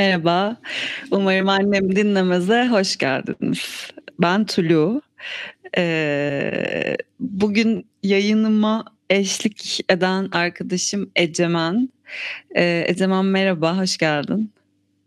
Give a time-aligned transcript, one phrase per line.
[0.00, 0.56] Merhaba.
[1.10, 3.90] Umarım annem dinlemeze hoş geldiniz.
[4.18, 5.02] Ben Tulu.
[5.76, 11.88] Ee, bugün yayınıma eşlik eden arkadaşım Ecemen.
[12.56, 14.52] Ee, Ecemen merhaba, hoş geldin.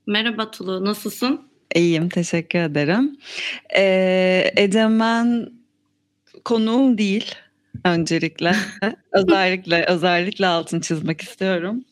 [0.08, 1.42] Merhaba Tulu, nasılsın?
[1.76, 3.18] İyiyim, teşekkür ederim.
[3.76, 5.50] Ee, Ecemen
[6.46, 7.36] konuğum değil
[7.86, 8.56] öncelikle.
[9.12, 11.84] özellikle özellikle altın çizmek istiyorum.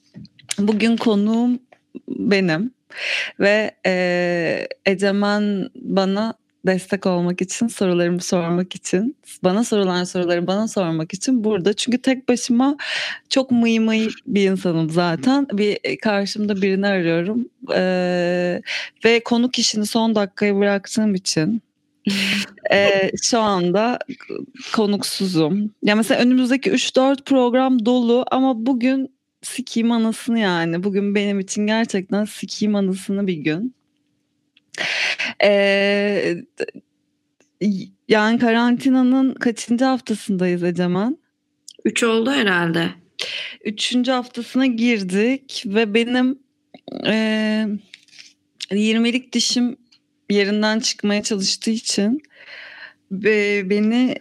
[0.60, 1.60] Bugün konuğum
[2.08, 2.72] benim
[3.40, 6.34] ve e, Ecemen bana
[6.66, 11.74] destek olmak için, sorularımı sormak için, bana sorulan soruları bana sormak için burada.
[11.74, 12.78] Çünkü tek başıma
[13.30, 15.48] çok mıy mıy bir insanım zaten.
[15.54, 18.62] Bir e, karşımda birini arıyorum ee,
[19.06, 21.62] ve konuk işini son dakikaya bıraktığım için
[22.72, 24.00] ee, şu anda
[24.74, 25.74] konuksuzum.
[25.84, 29.10] Ya mesela önümüzdeki 3-4 program dolu ama bugün
[29.42, 30.84] sikiyim anasını yani.
[30.84, 33.76] Bugün benim için gerçekten sikiyim anasını bir gün.
[35.44, 36.36] Ee,
[38.08, 41.18] yani karantinanın kaçıncı haftasındayız Ecemen?
[41.86, 42.90] Üç oldu herhalde.
[43.66, 46.40] Üçüncü haftasına girdik ve benim
[47.06, 47.68] e,
[48.72, 49.78] 20'lik dişim
[50.30, 52.22] yerinden çıkmaya çalıştığı için
[53.12, 54.16] ve beni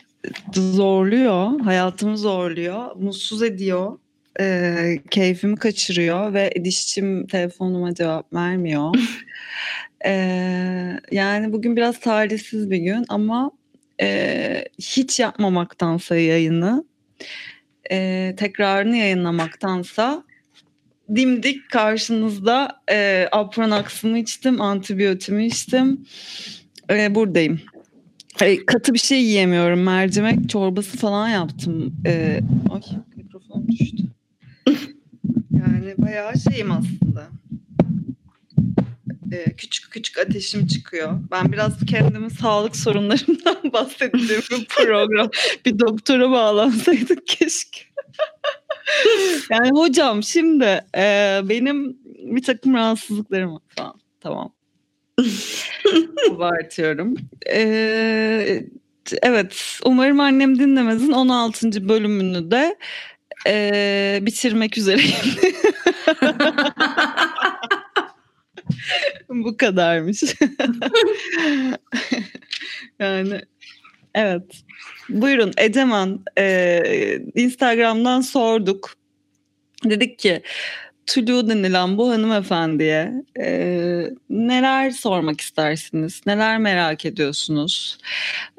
[0.55, 3.99] zorluyor, hayatımı zorluyor, mutsuz ediyor,
[4.41, 8.95] e, keyfimi kaçırıyor ve dişçim telefonuma cevap vermiyor.
[10.07, 10.13] e,
[11.13, 13.51] yani bugün biraz talihsiz bir gün ama
[14.01, 16.85] e, hiç yapmamaktansa yayını,
[17.91, 20.25] e, tekrarını yayınlamaktansa
[21.17, 26.07] dimdik karşınızda e, Apronax'ımı içtim, antibiyotimi içtim.
[26.91, 27.61] E, buradayım.
[28.41, 29.83] E, katı bir şey yiyemiyorum.
[29.83, 31.95] Mercimek çorbası falan yaptım.
[32.07, 32.41] E,
[32.91, 33.10] düştü.
[35.51, 37.29] Yani bayağı şeyim aslında.
[39.33, 41.21] E, küçük küçük ateşim çıkıyor.
[41.31, 45.31] Ben biraz kendimin sağlık sorunlarımdan bahsettiğim bir program.
[45.67, 47.81] bir doktora bağlansaydık keşke.
[49.51, 54.01] yani hocam şimdi e, benim bir takım rahatsızlıklarım var falan.
[54.21, 54.53] Tamam.
[56.31, 57.15] Abartıyorum.
[57.51, 58.65] Ee,
[59.23, 61.89] evet umarım annem dinlemezin 16.
[61.89, 62.77] bölümünü de
[63.47, 65.17] e, bitirmek üzereyim.
[69.29, 70.23] Bu kadarmış.
[72.99, 73.41] yani
[74.15, 74.43] evet.
[75.09, 76.25] Buyurun Eceman.
[76.39, 78.95] E, Instagram'dan sorduk.
[79.85, 80.43] Dedik ki
[81.07, 86.21] Tulu denilen bu hanımefendiye e, neler sormak istersiniz?
[86.27, 87.99] Neler merak ediyorsunuz?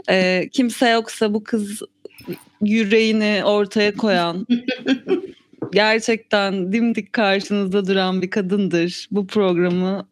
[0.09, 1.81] E, kimse yoksa bu kız
[2.61, 4.47] yüreğini ortaya koyan
[5.71, 9.07] gerçekten dimdik karşınızda duran bir kadındır.
[9.11, 10.07] Bu programı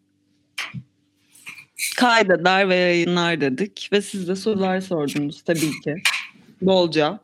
[1.98, 5.96] kaydeder ve yayınlar dedik ve siz de sorular sordunuz tabii ki.
[6.62, 7.20] Bolca.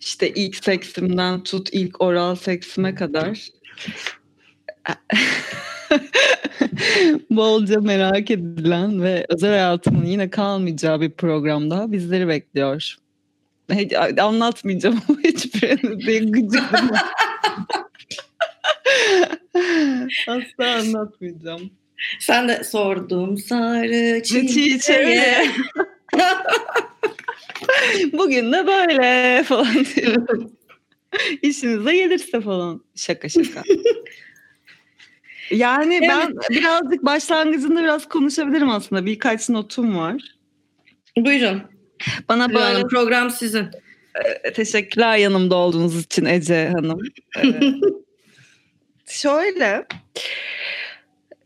[0.00, 3.48] İşte ilk seksimden tut ilk oral seksime kadar.
[7.30, 12.96] Bolca merak edilen ve özel hayatımın yine kalmayacağı bir programda bizleri bekliyor.
[13.72, 16.62] Hiç, anlatmayacağım ama hiçbirini de gıcık
[20.28, 21.70] Asla anlatmayacağım.
[22.20, 25.46] Sen de sordum sarı çiçeğe.
[28.12, 30.52] Bugün de böyle falan diyorum.
[31.42, 32.84] İşinize gelirse falan.
[32.94, 33.62] Şaka şaka.
[35.50, 36.08] Yani evet.
[36.08, 39.06] ben birazcık başlangıcında biraz konuşabilirim aslında.
[39.06, 40.22] Birkaç notum var.
[41.16, 41.71] Buyurun.
[42.28, 43.68] Bana böyle Hanım, program sizin.
[44.44, 47.00] Ee, teşekkürler yanımda olduğunuz için Ece Hanım.
[47.38, 47.60] Ee,
[49.06, 49.86] şöyle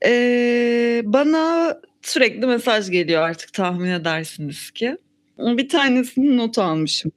[0.04, 4.96] e, bana sürekli mesaj geliyor artık tahmin edersiniz ki.
[5.38, 7.12] Bir tanesini not almışım.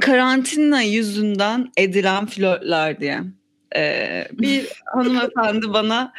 [0.00, 3.20] Karantina yüzünden edilen flörtler diye.
[3.76, 6.12] Ee, bir hanımefendi bana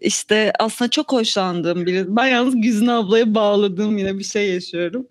[0.00, 2.04] işte aslında çok hoşlandığım biri.
[2.16, 5.06] Ben yalnız Güzin ablaya bağladığım yine bir şey yaşıyorum.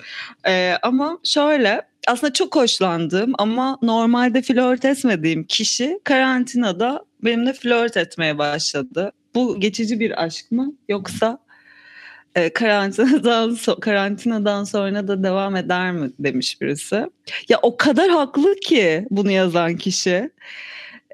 [0.47, 8.37] Ee, ama şöyle aslında çok hoşlandığım ama normalde flört etmediğim kişi karantinada benimle flört etmeye
[8.37, 9.11] başladı.
[9.35, 11.39] Bu geçici bir aşk mı yoksa
[12.35, 17.09] e, karantinadan so- karantinadan sonra da devam eder mi demiş birisi.
[17.49, 20.29] Ya o kadar haklı ki bunu yazan kişi.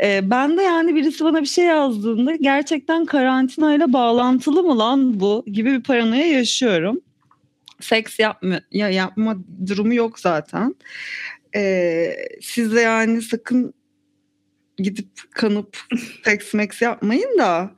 [0.02, 5.44] E, ben de yani birisi bana bir şey yazdığında gerçekten karantinayla bağlantılı mı lan bu
[5.48, 7.02] gibi bir paranoya yaşıyorum.
[7.80, 9.38] Seks yapma ya yapma
[9.68, 10.76] durumu yok zaten.
[11.56, 13.74] E, siz de yani sakın
[14.78, 15.78] gidip kanıp
[16.26, 17.72] seks meks yapmayın da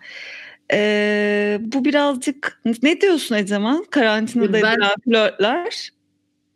[0.74, 3.86] Ee, bu birazcık ne diyorsun Eceman?
[3.90, 5.90] Karantinada ben, edilen flörtler.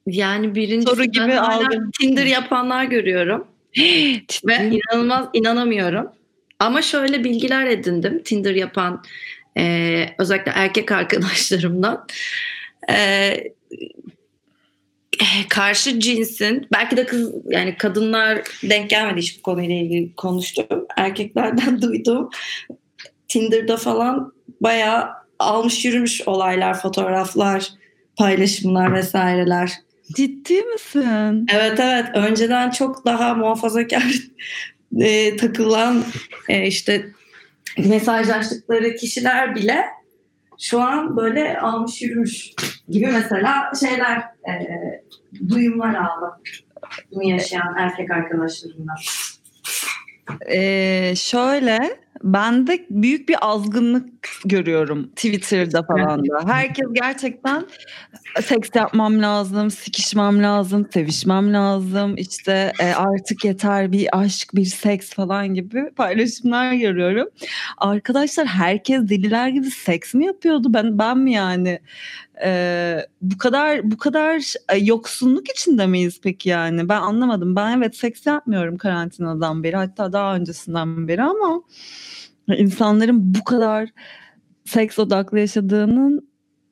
[0.06, 1.92] Yani birinci soru gibi aldım.
[2.00, 3.48] Tinder yapanlar görüyorum.
[4.46, 6.12] Ve inanılmaz inanamıyorum.
[6.60, 9.04] Ama şöyle bilgiler edindim Tinder yapan
[9.58, 12.08] e, özellikle erkek arkadaşlarımdan.
[12.90, 13.44] E,
[15.50, 20.86] karşı cinsin belki de kız yani kadınlar denk gelmedi hiç bu konuyla ilgili konuştum.
[20.98, 22.30] Erkeklerden duydum.
[23.28, 27.70] Tinder'da falan bayağı almış yürümüş olaylar, fotoğraflar,
[28.18, 29.72] paylaşımlar vesaireler.
[30.16, 31.46] Ciddi misin?
[31.54, 32.06] Evet evet.
[32.14, 34.14] Önceden çok daha muhafazakar
[35.00, 36.04] e, takılan
[36.50, 37.06] e, işte
[37.78, 39.86] mesajlaştıkları kişiler bile
[40.60, 42.52] şu an böyle almış yürümüş
[42.90, 44.54] gibi mesela şeyler e,
[45.50, 46.32] duyumlar aldım.
[47.12, 48.96] Bunu yaşayan erkek arkadaşlarımdan.
[50.52, 56.48] Ee, şöyle ben de büyük bir azgınlık görüyorum Twitter'da falan da.
[56.48, 57.66] Herkes gerçekten
[58.44, 62.18] seks yapmam lazım, sikişmem lazım, sevişmem lazım.
[62.18, 67.28] İşte e, artık yeter bir aşk, bir seks falan gibi paylaşımlar görüyorum.
[67.78, 70.74] Arkadaşlar herkes deliler gibi seks mi yapıyordu?
[70.74, 71.80] Ben ben mi yani?
[72.44, 76.90] Ee, bu kadar bu kadar e, yoksunluk içinde miyiz peki yani?
[76.90, 77.56] Ben anlamadım.
[77.56, 81.62] Ben evet seks yapmıyorum karantinadan beri hatta daha öncesinden beri ama
[82.58, 83.90] insanların bu kadar
[84.66, 86.30] seks odaklı yaşadığının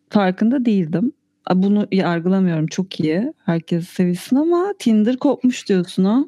[0.09, 1.11] farkında değildim.
[1.53, 3.33] Bunu yargılamıyorum çok iyi.
[3.45, 6.25] Herkes sevişsin ama Tinder kopmuş diyorsun ha.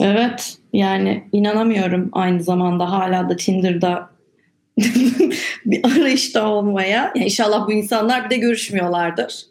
[0.00, 4.10] Evet yani inanamıyorum aynı zamanda hala da Tinder'da
[5.66, 7.12] bir arayışta olmaya.
[7.16, 9.46] Yani inşallah bu insanlar bir de görüşmüyorlardır.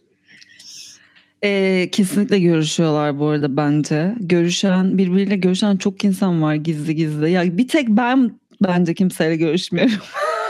[1.44, 4.16] Ee, kesinlikle görüşüyorlar bu arada bence.
[4.20, 7.32] Görüşen, birbiriyle görüşen çok insan var gizli gizli.
[7.32, 8.32] Ya bir tek ben
[8.62, 9.94] bence kimseyle görüşmüyorum.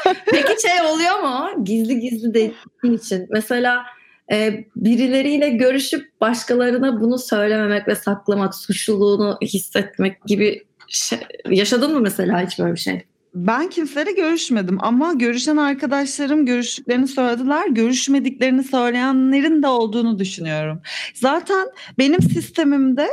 [0.31, 1.63] Peki şey oluyor mu?
[1.63, 3.27] Gizli gizli dediğin için.
[3.29, 3.85] Mesela
[4.31, 11.19] e, birileriyle görüşüp başkalarına bunu söylememek ve saklamak, suçluluğunu hissetmek gibi şey,
[11.49, 13.05] yaşadın mı mesela hiç böyle bir şey?
[13.35, 17.67] Ben kimseyle görüşmedim ama görüşen arkadaşlarım görüştüklerini söylediler.
[17.67, 20.81] Görüşmediklerini söyleyenlerin de olduğunu düşünüyorum.
[21.13, 21.67] Zaten
[21.97, 23.09] benim sistemimde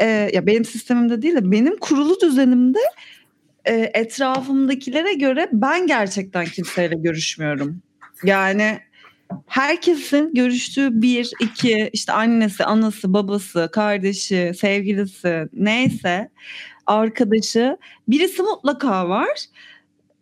[0.00, 2.78] e, ya benim sistemimde değil de benim kurulu düzenimde
[3.64, 7.82] e, etrafımdakilere göre ben gerçekten kimseyle görüşmüyorum.
[8.24, 8.80] Yani
[9.46, 16.30] herkesin görüştüğü bir, iki, işte annesi, anası, babası, kardeşi, sevgilisi neyse
[16.86, 17.76] arkadaşı
[18.08, 19.44] birisi mutlaka var.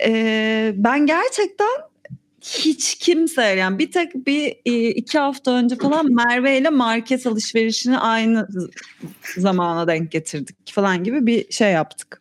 [0.04, 1.78] Ee, ben gerçekten
[2.40, 4.56] hiç kimse yani bir tek bir
[4.94, 8.48] iki hafta önce falan Merve ile market alışverişini aynı
[9.36, 12.20] zamana denk getirdik falan gibi bir şey yaptık.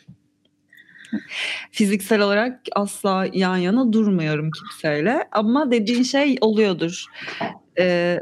[1.72, 7.06] Fiziksel olarak asla yan yana durmuyorum kimseyle ama dediğin şey oluyordur.
[7.80, 8.20] Ee,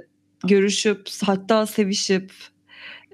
[0.47, 2.31] görüşüp hatta sevişip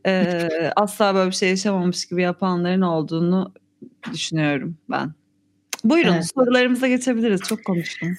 [0.05, 3.53] e, asla böyle bir şey yaşamamış gibi yapanların olduğunu
[4.13, 5.13] düşünüyorum ben.
[5.83, 6.29] Buyurun evet.
[6.35, 7.41] sorularımıza geçebiliriz.
[7.41, 8.17] Çok konuştum.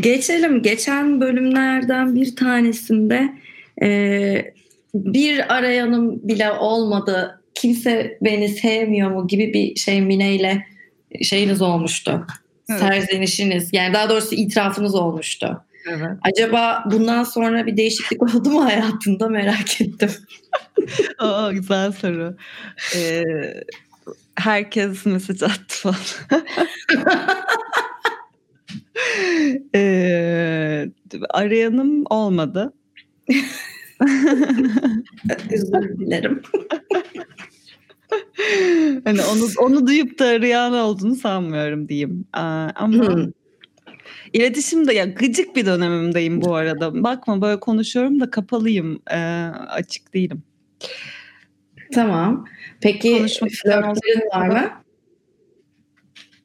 [0.00, 0.62] Geçelim.
[0.62, 3.34] Geçen bölümlerden bir tanesinde
[3.82, 4.54] e,
[4.94, 7.42] bir arayanım bile olmadı.
[7.54, 10.66] Kimse beni sevmiyor mu gibi bir şey Mine ile
[11.22, 12.26] şeyiniz olmuştu.
[12.70, 12.80] Evet.
[12.80, 15.64] Serzenişiniz yani daha doğrusu itirafınız olmuştu.
[15.88, 16.10] Evet.
[16.22, 20.10] Acaba bundan sonra bir değişiklik oldu mu hayatında merak ettim.
[21.18, 22.36] Aa, güzel soru.
[22.96, 23.24] Ee,
[24.34, 25.96] herkes mesaj attı falan.
[29.74, 30.90] ee,
[31.30, 32.72] arayanım olmadı.
[35.50, 36.42] Özür dilerim.
[39.04, 42.24] hani onu onu duyup da arayan olduğunu sanmıyorum diyeyim.
[42.32, 43.32] ama hmm.
[44.32, 47.04] iletişimde ya gıcık bir dönemimdeyim bu arada.
[47.04, 49.02] Bakma böyle konuşuyorum da kapalıyım.
[49.10, 49.16] Ee,
[49.68, 50.42] açık değilim.
[51.94, 52.44] Tamam.
[52.80, 53.26] Peki
[53.62, 54.70] flörtlerin var mı?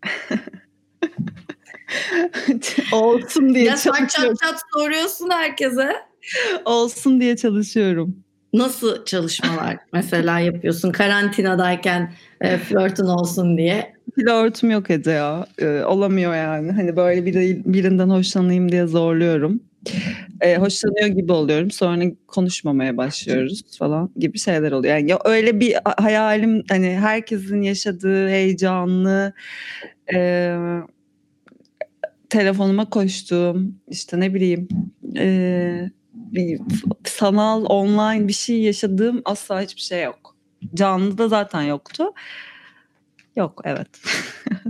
[2.91, 4.35] Olsun diye ya çalışıyorum.
[4.41, 5.95] Çat çat soruyorsun herkese.
[6.65, 8.24] Olsun diye çalışıyorum.
[8.55, 13.93] Nasıl çalışmalar mesela yapıyorsun karantinadayken e, flörtün olsun diye?
[14.15, 15.47] Flörtüm yok Ece ya.
[15.57, 16.71] Ee, olamıyor yani.
[16.71, 19.59] Hani böyle biri, birinden hoşlanayım diye zorluyorum.
[20.41, 21.71] Ee, hoşlanıyor gibi oluyorum.
[21.71, 24.95] Sonra konuşmamaya başlıyoruz falan gibi şeyler oluyor.
[24.97, 29.33] Yani öyle bir hayalim hani herkesin yaşadığı heyecanlı
[30.13, 30.55] e,
[32.29, 34.67] telefonuma koştuğum işte ne bileyim
[35.17, 36.59] e, bir
[37.05, 40.35] sanal online bir şey yaşadığım asla hiçbir şey yok.
[40.73, 42.13] Canlı da zaten yoktu.
[43.35, 43.87] Yok evet.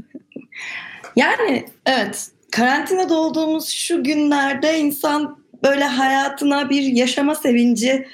[1.16, 8.08] yani evet karantinada olduğumuz şu günlerde insan böyle hayatına bir yaşama sevinci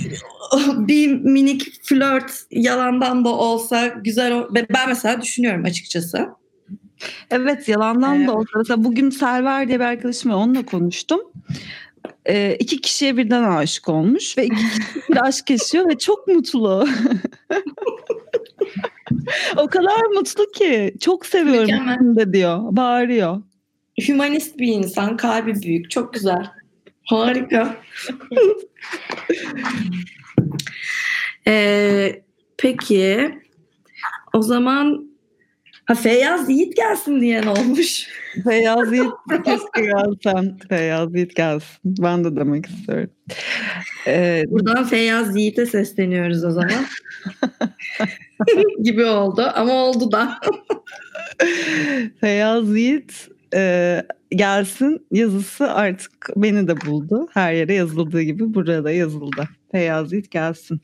[0.78, 6.28] bir minik flört yalandan da olsa güzel ben mesela düşünüyorum açıkçası.
[7.30, 8.28] Evet yalandan evet.
[8.28, 11.20] da olsa mesela bugün Selver diye bir arkadaşım var onunla konuştum.
[12.28, 16.88] Ee, iki kişiye birden aşık olmuş ve iki kişi bir aşk yaşıyor ve çok mutlu.
[19.56, 23.42] o kadar mutlu ki çok seviyorum de diyor bağırıyor.
[24.08, 26.50] Hümanist bir insan kalbi büyük çok güzel.
[27.04, 27.76] Harika.
[31.46, 32.22] ee,
[32.56, 33.38] peki
[34.32, 35.07] o zaman
[35.88, 38.08] ha, Feyyaz Yiğit gelsin diyen olmuş.
[38.44, 39.12] Feyyaz Yiğit
[39.44, 40.58] keşke gelsen.
[40.68, 41.78] Feyyaz Yiğit gelsin.
[41.84, 43.10] Ben de demek istiyorum.
[44.06, 46.84] Ee, Buradan Feyyaz Yiğit'e sesleniyoruz o zaman.
[48.82, 50.40] gibi oldu ama oldu da.
[52.20, 57.28] Feyyaz Yiğit e, gelsin yazısı artık beni de buldu.
[57.34, 59.48] Her yere yazıldığı gibi buraya da yazıldı.
[59.72, 60.80] Feyyaz Yiğit gelsin.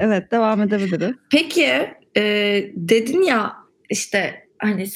[0.00, 1.16] Evet devam edebiliriz.
[1.30, 2.22] Peki e,
[2.74, 4.86] dedin ya işte hani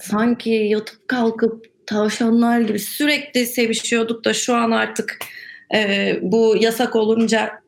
[0.00, 5.18] sanki yatıp kalkıp tavşanlar gibi sürekli sevişiyorduk da şu an artık
[5.74, 7.60] e, bu yasak olunca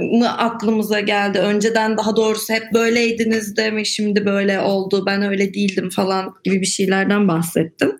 [0.00, 1.38] mı aklımıza geldi?
[1.38, 6.60] Önceden daha doğrusu hep böyleydiniz de mi şimdi böyle oldu ben öyle değildim falan gibi
[6.60, 7.98] bir şeylerden bahsettim.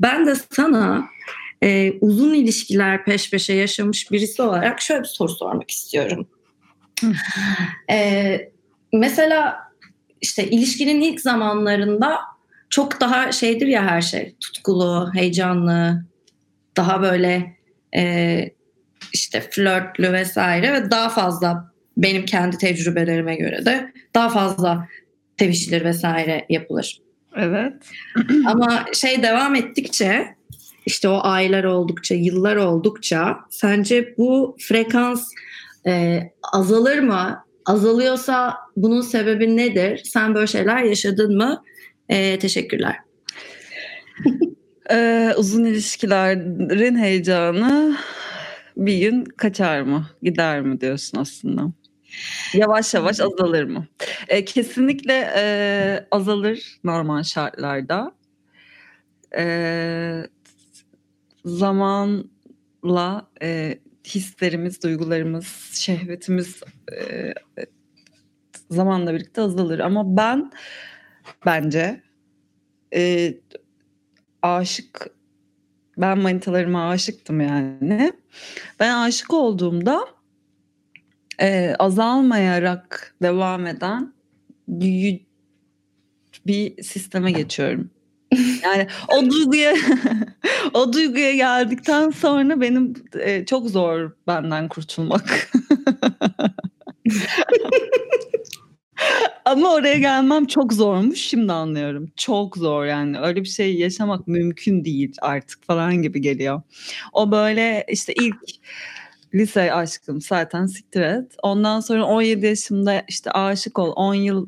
[0.00, 1.04] Ben de sana
[1.62, 6.28] e, uzun ilişkiler peş peşe yaşamış birisi olarak şöyle bir soru sormak istiyorum.
[7.90, 8.50] e,
[8.92, 9.67] mesela
[10.20, 12.18] işte ilişkinin ilk zamanlarında
[12.70, 16.04] çok daha şeydir ya her şey tutkulu, heyecanlı,
[16.76, 17.56] daha böyle
[17.96, 18.50] e,
[19.12, 24.88] işte flörtlü vesaire ve daha fazla benim kendi tecrübelerime göre de daha fazla
[25.38, 27.00] sevişilir vesaire yapılır.
[27.36, 27.72] Evet.
[28.46, 30.38] Ama şey devam ettikçe
[30.86, 35.28] işte o aylar oldukça, yıllar oldukça sence bu frekans
[35.86, 36.22] e,
[36.52, 37.44] azalır mı?
[37.68, 40.02] Azalıyorsa bunun sebebi nedir?
[40.04, 41.62] Sen böyle şeyler yaşadın mı?
[42.08, 42.96] E, teşekkürler.
[44.90, 47.96] ee, uzun ilişkilerin heyecanı
[48.76, 50.06] bir gün kaçar mı?
[50.22, 51.72] Gider mi diyorsun aslında?
[52.54, 53.86] Yavaş yavaş azalır mı?
[54.28, 58.12] E, kesinlikle e, azalır normal şartlarda.
[59.36, 60.22] E,
[61.44, 63.78] zamanla e,
[64.14, 66.60] hislerimiz, duygularımız, şehvetimiz
[66.92, 67.34] e,
[68.70, 69.78] zamanla birlikte azalır.
[69.78, 70.52] Ama ben
[71.46, 72.02] bence
[72.94, 73.34] e,
[74.42, 75.10] aşık
[75.98, 78.12] ben manitalarıma aşıktım yani.
[78.80, 80.04] Ben aşık olduğumda
[81.40, 84.14] e, azalmayarak devam eden
[86.46, 87.90] bir sisteme geçiyorum.
[88.62, 89.74] Yani o duyguya
[90.74, 95.50] o duyguya geldikten sonra benim e, çok zor benden kurtulmak.
[99.44, 102.10] Ama oraya gelmem çok zormuş şimdi anlıyorum.
[102.16, 103.18] Çok zor yani.
[103.20, 106.62] Öyle bir şey yaşamak mümkün değil artık falan gibi geliyor.
[107.12, 108.36] O böyle işte ilk
[109.34, 111.32] lise aşkım zaten siktir et.
[111.42, 113.92] Ondan sonra 17 yaşımda işte aşık ol.
[113.96, 114.46] 10 yıl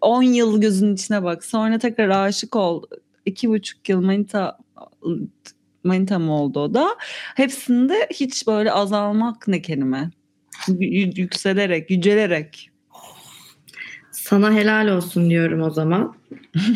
[0.00, 1.44] 10 yıl gözünün içine bak.
[1.44, 2.82] Sonra tekrar aşık ol.
[3.26, 4.58] iki buçuk yıl manita
[5.84, 6.96] manita mı oldu o da.
[7.36, 10.10] Hepsinde hiç böyle azalmak ne kelime.
[10.68, 12.70] Y- yükselerek, yücelerek
[14.10, 16.16] sana helal olsun diyorum o zaman.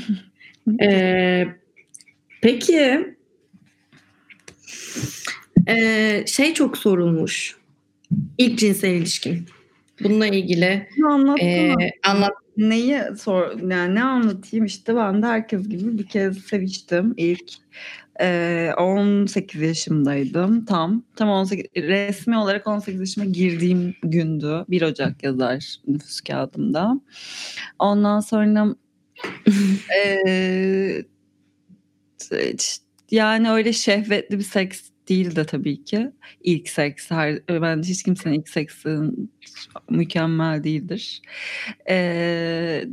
[0.82, 1.46] ee,
[2.42, 3.14] peki
[5.68, 7.56] ee, şey çok sorulmuş.
[8.38, 9.46] İlk cinsel ilişkin.
[10.02, 10.88] Bununla ilgili
[11.40, 12.32] e, anlat.
[12.56, 17.52] Neyi sor yani ne anlatayım işte ben de herkes gibi bir kez seviştim ilk
[18.20, 21.04] e, 18 yaşımdaydım tam.
[21.16, 24.64] Tam 18 resmi olarak 18 yaşıma girdiğim gündü.
[24.68, 27.00] 1 Ocak yazar nüfus kağıdımda.
[27.78, 28.74] Ondan sonra
[29.96, 31.04] e,
[33.10, 36.11] yani öyle şehvetli bir seks değil de tabii ki.
[36.42, 37.11] İlk seks.
[37.11, 38.99] Her, ben hiç kimsenin ilk seksi
[39.90, 41.23] mükemmel değildir.
[41.88, 42.84] Ee,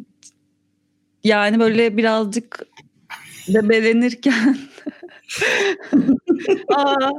[1.23, 2.65] yani böyle birazcık
[3.47, 4.57] bebelenirken
[6.67, 7.11] Aa,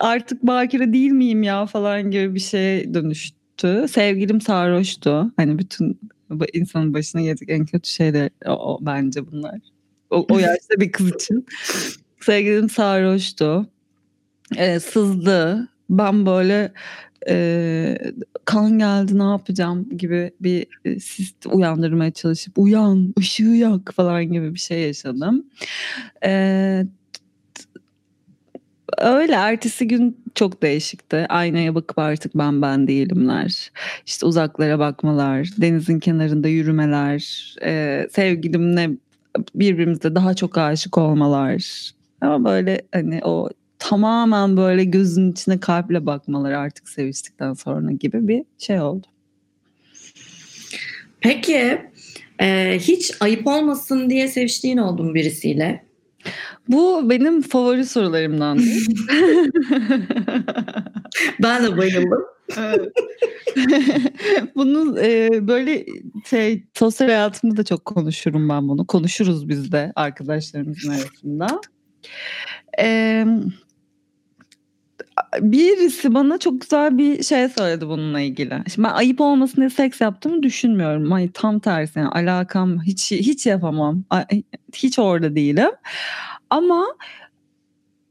[0.00, 3.86] artık bakire değil miyim ya falan gibi bir şey dönüştü.
[3.90, 5.32] Sevgilim sarhoştu.
[5.36, 6.00] Hani bütün
[6.52, 9.60] insanın başına gelecek en kötü şey de o, o bence bunlar.
[10.10, 11.46] O, o yaşta bir kız için.
[12.20, 13.70] Sevgilim sarhoştu.
[14.56, 15.68] Ee, sızdı.
[15.90, 16.72] Ben böyle
[17.28, 17.98] e,
[18.44, 24.54] kan geldi ne yapacağım gibi bir e, sis uyandırmaya çalışıp uyan ışığı yak falan gibi
[24.54, 25.44] bir şey yaşadım.
[26.24, 26.84] E,
[28.98, 31.26] öyle ertesi gün çok değişikti.
[31.28, 33.72] Aynaya bakıp artık ben ben değilimler.
[34.06, 38.90] İşte uzaklara bakmalar, denizin kenarında yürümeler, e, sevgilimle
[39.54, 41.90] birbirimize daha çok aşık olmalar.
[42.20, 43.48] Ama böyle hani o
[43.78, 49.06] tamamen böyle gözün içine kalple bakmalar artık seviştikten sonra gibi bir şey oldu.
[51.20, 51.82] Peki
[52.40, 55.88] e, hiç ayıp olmasın diye seviştiğin oldu mu birisiyle?
[56.68, 58.58] Bu benim favori sorularımdan.
[61.42, 62.24] ben de bayıldım.
[64.54, 65.86] bunu e, böyle
[66.30, 68.86] şey sosyal hayatımda da çok konuşurum ben bunu.
[68.86, 71.60] Konuşuruz biz de arkadaşlarımızın arasında.
[72.78, 73.26] Eee
[75.40, 78.62] birisi bana çok güzel bir şey söyledi bununla ilgili.
[78.74, 81.12] Şimdi ben ayıp olmasın diye seks yaptığımı düşünmüyorum.
[81.12, 84.04] Ay tam tersi yani alakam hiç hiç yapamam.
[84.74, 85.70] Hiç orada değilim.
[86.50, 86.86] Ama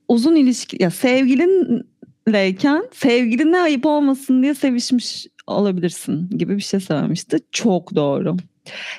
[0.08, 7.40] uzun ilişki ya sevgilinleyken sevgiline ayıp olmasın diye sevişmiş olabilirsin gibi bir şey söylemişti.
[7.52, 8.38] Çok doğru.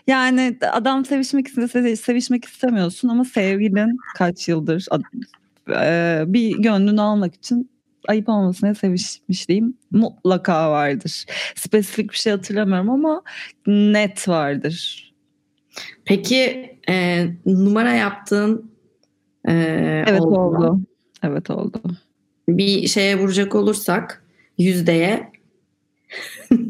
[0.07, 4.87] Yani adam sevişmek istese sevişmek istemiyorsun ama sevgilin kaç yıldır
[6.33, 7.71] bir gönlünü almak için
[8.09, 11.27] ayıp olmasına sevişmişliğim mutlaka vardır.
[11.55, 13.23] Spesifik bir şey hatırlamıyorum ama
[13.67, 15.09] net vardır.
[16.05, 18.71] Peki e, numara yaptığın
[19.49, 19.53] e,
[20.07, 20.39] evet oldu.
[20.39, 20.81] oldu.
[21.23, 21.83] Evet oldu.
[22.49, 24.25] Bir şeye vuracak olursak
[24.59, 25.33] yüzdeye.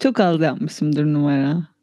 [0.00, 1.75] Çok az yapmışımdır numara.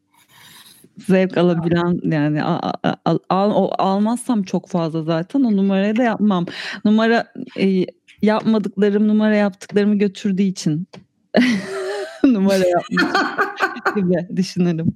[0.98, 2.72] Zevk alabilen yani al,
[3.06, 6.46] al, al, almazsam çok fazla zaten o numarayı da yapmam.
[6.86, 7.86] Numara e,
[8.22, 10.88] yapmadıklarım numara yaptıklarımı götürdüğü için
[12.24, 14.88] numara yapmak gibi düşünürüm.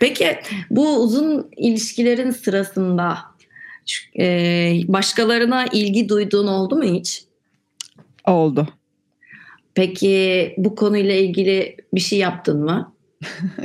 [0.00, 0.38] Peki
[0.70, 3.18] bu uzun ilişkilerin sırasında
[4.18, 4.24] e,
[4.88, 7.24] başkalarına ilgi duyduğun oldu mu hiç?
[8.26, 8.68] Oldu.
[9.74, 12.92] Peki bu konuyla ilgili bir şey yaptın mı?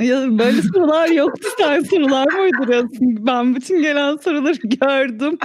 [0.00, 3.26] Ya böyle sorular yoktu sen sorular mı uyduruyorsun?
[3.26, 5.38] Ben bütün gelen soruları gördüm.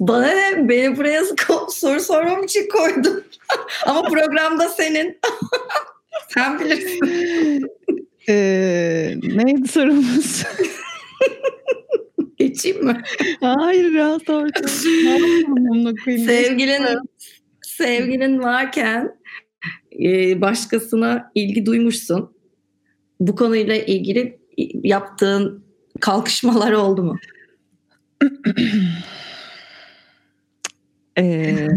[0.00, 0.68] Bana ne?
[0.68, 1.22] Beni buraya
[1.70, 3.24] soru sormam için koydum.
[3.86, 5.18] Ama programda senin.
[6.28, 7.00] sen bilirsin.
[8.28, 10.42] Ee, neydi sorumuz?
[12.36, 13.02] Geçeyim mi?
[13.40, 14.48] Hayır ya sor.
[16.06, 16.84] sevgilin,
[17.62, 19.21] sevgilin varken
[20.40, 22.32] başkasına ilgi duymuşsun.
[23.20, 24.38] Bu konuyla ilgili
[24.82, 25.64] yaptığın
[26.00, 27.18] kalkışmalar oldu mu?
[31.18, 31.68] ee,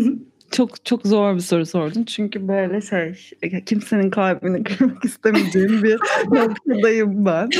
[0.50, 2.04] çok çok zor bir soru sordun.
[2.04, 5.98] Çünkü böyle şey kimsenin kalbini kırmak istemeyeceğim bir
[6.30, 7.50] noktadayım ben.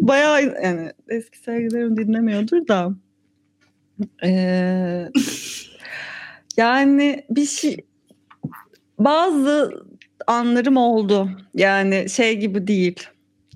[0.00, 2.94] Bayağı yani eski sevgilerim dinlemiyordur da.
[4.24, 5.08] Ee,
[6.56, 7.87] yani bir şey
[8.98, 9.70] bazı
[10.26, 11.30] anlarım oldu.
[11.54, 13.08] Yani şey gibi değil.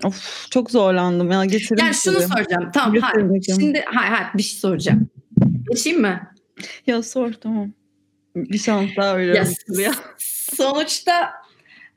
[0.05, 1.85] Of çok zorlandım ya geçirim.
[1.85, 2.26] Yani şunu gibi.
[2.26, 2.70] soracağım.
[2.74, 3.42] Tamam hayır.
[3.42, 5.09] Şimdi hayır hayır bir şey soracağım.
[5.70, 6.20] Geçeyim mi?
[6.87, 7.72] Ya sor tamam.
[8.37, 9.20] Bir şans daha.
[9.20, 9.44] Ya,
[9.78, 9.92] ya.
[10.55, 11.33] Sonuçta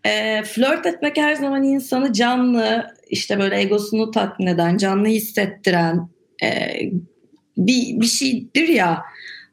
[0.05, 6.09] e, flört etmek her zaman insanı canlı işte böyle egosunu tatmin eden, canlı hissettiren
[6.43, 6.79] e,
[7.57, 9.01] bir, bir şeydir ya.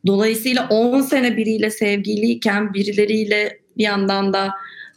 [0.07, 4.51] Dolayısıyla 10 sene biriyle sevgiliyken birileriyle bir yandan da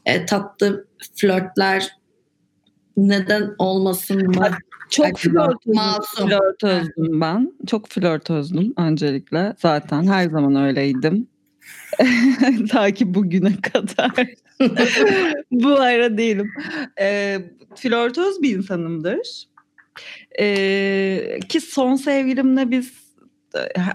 [0.06, 1.98] e, tatlı flörtler
[2.98, 4.50] neden olmasın mı?
[4.90, 7.54] Çok flörtözüm, flörtözdüm ben.
[7.68, 9.54] Çok flörtözdüm öncelikle.
[9.58, 11.28] Zaten her zaman öyleydim.
[12.70, 14.12] Ta ki bugüne kadar.
[15.52, 16.52] Bu ara değilim.
[17.00, 17.38] E,
[17.76, 19.44] flörtöz bir insanımdır.
[20.40, 23.06] E, ki son sevgilimle biz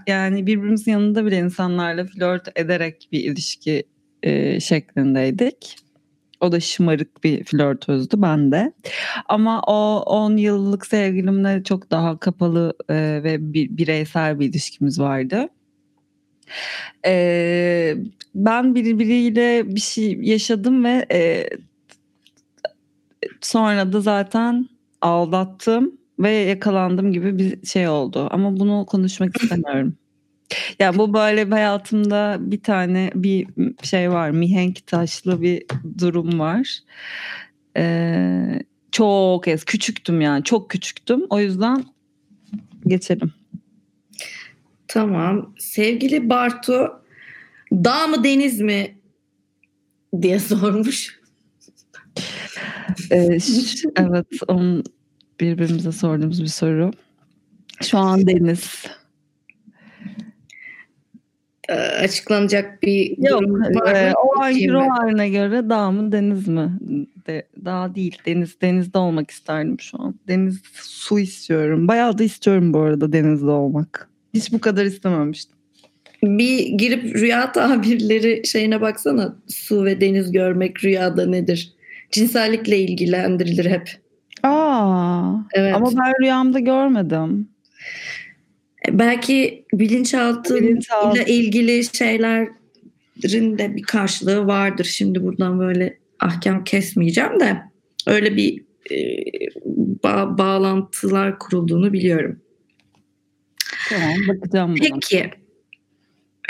[0.06, 3.84] yani birbirimizin yanında bile insanlarla flört ederek bir ilişki
[4.22, 5.76] e, şeklindeydik.
[6.40, 8.72] O da şımarık bir flörtözdü ben de.
[9.28, 15.48] Ama o 10 yıllık sevgilimle çok daha kapalı e, ve bir, bireysel bir ilişkimiz vardı.
[17.06, 17.94] E,
[18.34, 21.50] ben birbiriyle bir şey yaşadım ve e,
[23.40, 24.68] sonra da zaten
[25.00, 28.28] aldattım ve yakalandım gibi bir şey oldu.
[28.30, 29.96] Ama bunu konuşmak istemiyorum.
[30.78, 33.46] Yani bu böyle hayatımda bir tane bir
[33.82, 34.30] şey var.
[34.30, 35.64] Mihenk taşlı bir
[35.98, 36.78] durum var.
[37.76, 41.22] Ee, çok ez küçüktüm yani çok küçüktüm.
[41.30, 41.84] O yüzden
[42.86, 43.32] geçelim.
[44.88, 45.54] Tamam.
[45.58, 47.00] Sevgili Bartu
[47.72, 48.98] Dağ mı deniz mi
[50.22, 51.20] diye sormuş.
[53.12, 53.38] Ee,
[53.96, 54.84] evet, onun
[55.40, 56.90] birbirimize sorduğumuz bir soru.
[57.82, 58.84] Şu an deniz.
[61.70, 64.14] Ee, açıklanacak bir Yok, durum var e, mı?
[64.24, 64.88] o ruh ben.
[64.88, 66.70] haline göre dağ mı deniz mi?
[67.26, 68.60] De, dağ değil, deniz.
[68.60, 70.14] Denizde olmak isterdim şu an.
[70.28, 71.88] Deniz, su istiyorum.
[71.88, 74.08] Bayağı da istiyorum bu arada denizde olmak.
[74.34, 75.56] Hiç bu kadar istememiştim.
[76.22, 79.36] Bir girip rüya tabirleri şeyine baksana.
[79.48, 81.72] Su ve deniz görmek rüyada nedir?
[82.10, 83.90] Cinsellikle ilgilendirilir hep.
[84.42, 85.74] Aa, Evet.
[85.74, 87.48] ama ben rüyamda görmedim.
[88.88, 91.22] Belki bilinçaltıyla Bilinçaltı.
[91.22, 94.84] ilgili şeylerin de bir karşılığı vardır.
[94.84, 97.62] Şimdi buradan böyle ahkam kesmeyeceğim de
[98.06, 98.96] öyle bir e,
[100.02, 102.40] ba- bağlantılar kurulduğunu biliyorum.
[103.88, 104.88] Tamam, bakacağım buna.
[104.88, 105.30] Peki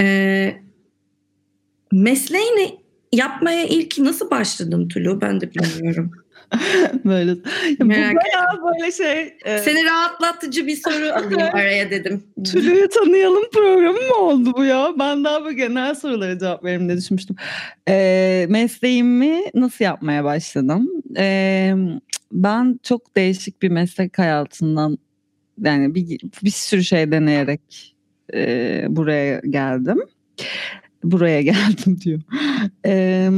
[0.00, 0.56] e,
[1.92, 2.76] mesleğini
[3.12, 5.20] yapmaya ilk nasıl başladın Tulu?
[5.20, 6.10] Ben de bilmiyorum.
[7.04, 7.30] böyle.
[7.30, 7.36] Ya
[7.80, 9.34] bu Merak bayağı böyle şey.
[9.44, 12.22] e, Seni rahatlatıcı bir soru alayım araya dedim.
[12.44, 14.92] Tülü'yü tanıyalım programı mı oldu bu ya?
[14.98, 17.36] Ben daha bu genel sorulara cevap veririm diye düşünmüştüm.
[17.88, 20.88] Ee, mesleğimi nasıl yapmaya başladım?
[21.16, 21.74] Ee,
[22.32, 24.98] ben çok değişik bir meslek hayatından
[25.64, 27.96] yani bir, bir sürü şey deneyerek
[28.34, 29.98] e, buraya geldim.
[31.04, 32.20] Buraya geldim diyor.
[32.86, 33.30] Ee,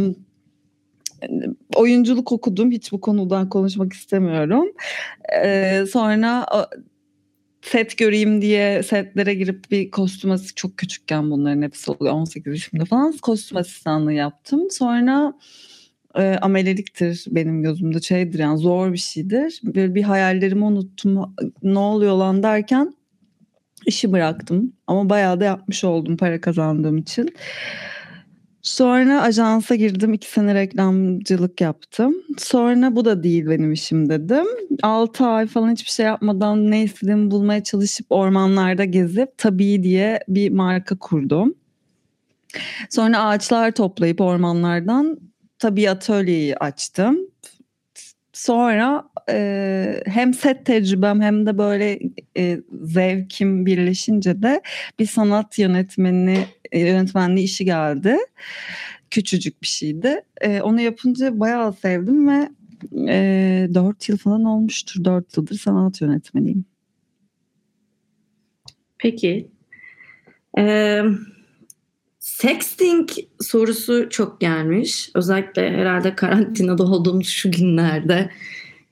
[1.74, 2.70] oyunculuk okudum.
[2.70, 4.72] Hiç bu konudan konuşmak istemiyorum.
[5.44, 6.46] Ee, sonra
[7.62, 12.84] set göreyim diye setlere girip bir kostüm asistanı çok küçükken bunların hepsi oluyor 18 yaşımda
[12.84, 14.70] falan kostüm asistanlığı yaptım.
[14.70, 15.34] Sonra
[16.14, 19.60] e, ameleliktir benim gözümde şeydir yani zor bir şeydir.
[19.64, 22.94] Böyle bir hayallerimi unuttum ne oluyor lan derken
[23.86, 27.34] işi bıraktım ama bayağı da yapmış oldum para kazandığım için.
[28.62, 30.12] Sonra ajansa girdim.
[30.12, 32.14] iki sene reklamcılık yaptım.
[32.38, 34.46] Sonra bu da değil benim işim dedim.
[34.82, 40.50] 6 ay falan hiçbir şey yapmadan ne istediğimi bulmaya çalışıp ormanlarda gezip Tabii diye bir
[40.50, 41.54] marka kurdum.
[42.90, 45.18] Sonra ağaçlar toplayıp ormanlardan
[45.62, 47.18] Tabii atölyeyi açtım.
[48.32, 51.98] Sonra e, hem set tecrübem hem de böyle
[52.36, 54.62] e, zevkim birleşince de
[54.98, 56.44] bir sanat yönetmeni
[56.78, 58.16] yönetmenliği işi geldi.
[59.10, 60.20] Küçücük bir şeydi.
[60.40, 62.48] E, onu yapınca bayağı sevdim ve
[63.08, 65.04] e, 4 yıl falan olmuştur.
[65.04, 66.64] 4 yıldır sanat yönetmeniyim.
[68.98, 69.48] Peki.
[70.58, 71.02] Ee,
[72.18, 73.08] sexting
[73.40, 75.10] sorusu çok gelmiş.
[75.14, 78.30] Özellikle herhalde karantinada olduğumuz şu günlerde.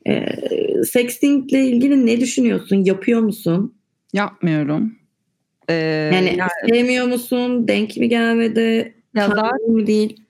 [0.06, 0.26] Ee,
[0.84, 2.76] sextingle ilgili ne düşünüyorsun?
[2.76, 3.74] Yapıyor musun?
[4.12, 4.99] Yapmıyorum.
[5.68, 5.74] E,
[6.14, 7.68] Yani sevmiyor musun?
[7.68, 8.94] Denk mi gelmedi?
[9.14, 10.20] ya zaten mı değil?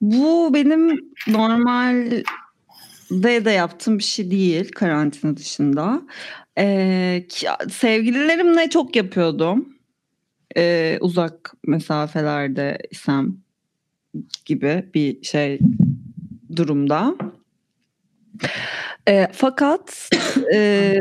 [0.00, 6.02] bu benim normalde de yaptığım bir şey değil karantina dışında.
[6.58, 7.26] Ee,
[7.70, 9.68] sevgililerimle çok yapıyordum.
[10.56, 13.36] Ee, uzak mesafelerde isem
[14.44, 15.58] gibi bir şey
[16.56, 17.14] durumda.
[19.08, 20.10] Ee, fakat
[20.54, 20.96] e,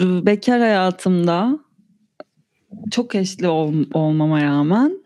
[0.00, 1.58] bekar hayatımda
[2.90, 5.02] çok eşli ol- olmama rağmen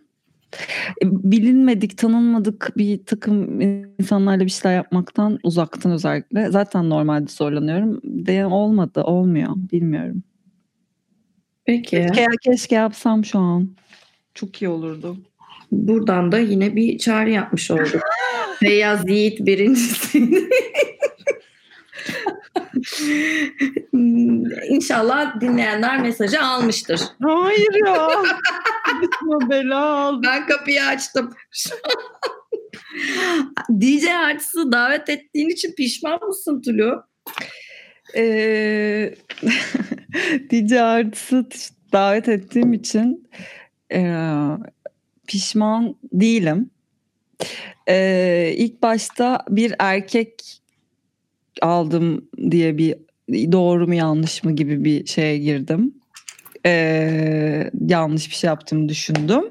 [1.02, 6.50] e, bilinmedik, tanınmadık bir takım insanlarla bir şeyler yapmaktan uzaktan özellikle.
[6.50, 8.00] Zaten normalde zorlanıyorum.
[8.04, 9.50] De olmadı, olmuyor.
[9.56, 10.22] Bilmiyorum.
[11.64, 11.90] Peki.
[11.90, 13.70] Keşke, keşke yapsam şu an.
[14.34, 15.16] Çok iyi olurdu.
[15.72, 18.02] Buradan da yine bir çağrı yapmış olduk.
[18.62, 20.30] Beyaz Yiğit birincisi.
[24.68, 27.00] İnşallah dinleyenler mesajı almıştır.
[27.22, 28.08] Hayır ya.
[29.50, 30.20] Bela aldı.
[30.26, 31.34] Ben kapıyı açtım.
[33.80, 37.04] DJ Arts'ı davet ettiğin için pişman mısın Tulu?
[38.16, 39.14] Ee,
[40.50, 41.48] DJ Arts'ı
[41.92, 43.28] davet ettiğim için
[43.92, 44.00] e,
[45.26, 46.70] pişman değilim.
[47.88, 50.62] Ee, ilk başta bir erkek
[51.62, 52.96] aldım diye bir
[53.52, 55.94] doğru mu yanlış mı gibi bir şeye girdim.
[56.66, 59.44] Ee, yanlış bir şey yaptığımı düşündüm.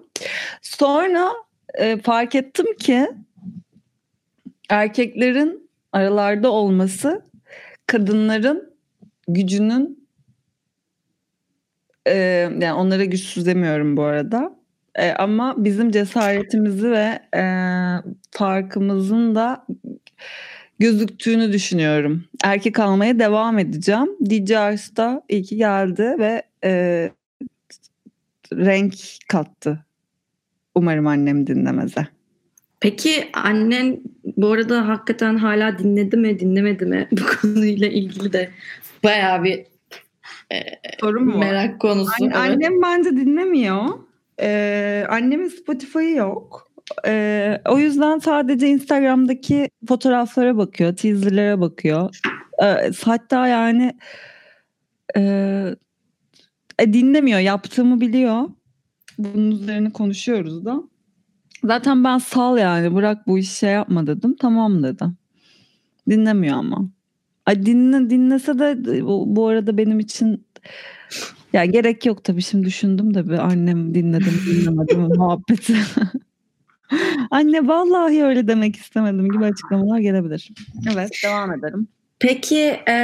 [0.62, 1.32] Sonra
[1.74, 3.08] e, fark ettim ki
[4.70, 7.22] erkeklerin aralarda olması
[7.88, 8.74] kadınların
[9.28, 10.08] gücünün
[12.08, 12.15] e,
[12.60, 14.56] yani onlara güçsüz demiyorum bu arada
[14.96, 17.44] E, ama bizim cesaretimizi ve e,
[18.32, 19.65] farkımızın da
[20.80, 22.24] gözüktüğünü düşünüyorum.
[22.44, 24.08] Erkek almaya devam edeceğim.
[24.30, 26.72] DJ Ars'ta iyi ki geldi ve e,
[28.54, 28.94] renk
[29.28, 29.86] kattı.
[30.76, 32.08] Umarım annem dinlemeze.
[32.80, 34.00] Peki annen
[34.38, 38.50] bu arada hakikaten hala dinledi mi dinlemedi mi bu konuyla ilgili de
[39.04, 39.58] bayağı bir
[40.52, 40.58] e,
[41.00, 41.38] Sorun mu?
[41.38, 42.12] merak konusu.
[42.22, 42.36] An- evet.
[42.36, 43.86] Annem bence dinlemiyor.
[44.42, 46.72] Ee, annemin Spotify'ı yok.
[47.06, 52.15] Ee, o yüzden sadece Instagram'daki fotoğraflara bakıyor, teaserlere bakıyor.
[52.63, 53.98] Ee, hatta yani
[55.17, 55.21] e,
[56.80, 58.50] e, dinlemiyor, yaptığımı biliyor.
[59.17, 60.84] Bunun üzerine konuşuyoruz da.
[61.63, 64.36] Zaten ben sal yani bırak bu işi şey yapma dedim.
[64.39, 65.04] Tamam dedi.
[66.10, 66.89] Dinlemiyor ama.
[67.45, 70.45] Ay dinle, dinlese de bu, bu arada benim için
[71.54, 75.76] ya gerek yok tabii şimdi düşündüm de bir annem dinledim dinlemedim muhabbeti.
[77.32, 80.50] Anne vallahi öyle demek istemedim gibi açıklamalar gelebilir.
[80.93, 81.88] Evet devam edelim.
[82.19, 82.95] Peki e,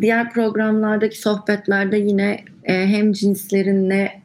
[0.00, 4.22] diğer programlardaki sohbetlerde yine e, hem cinslerinle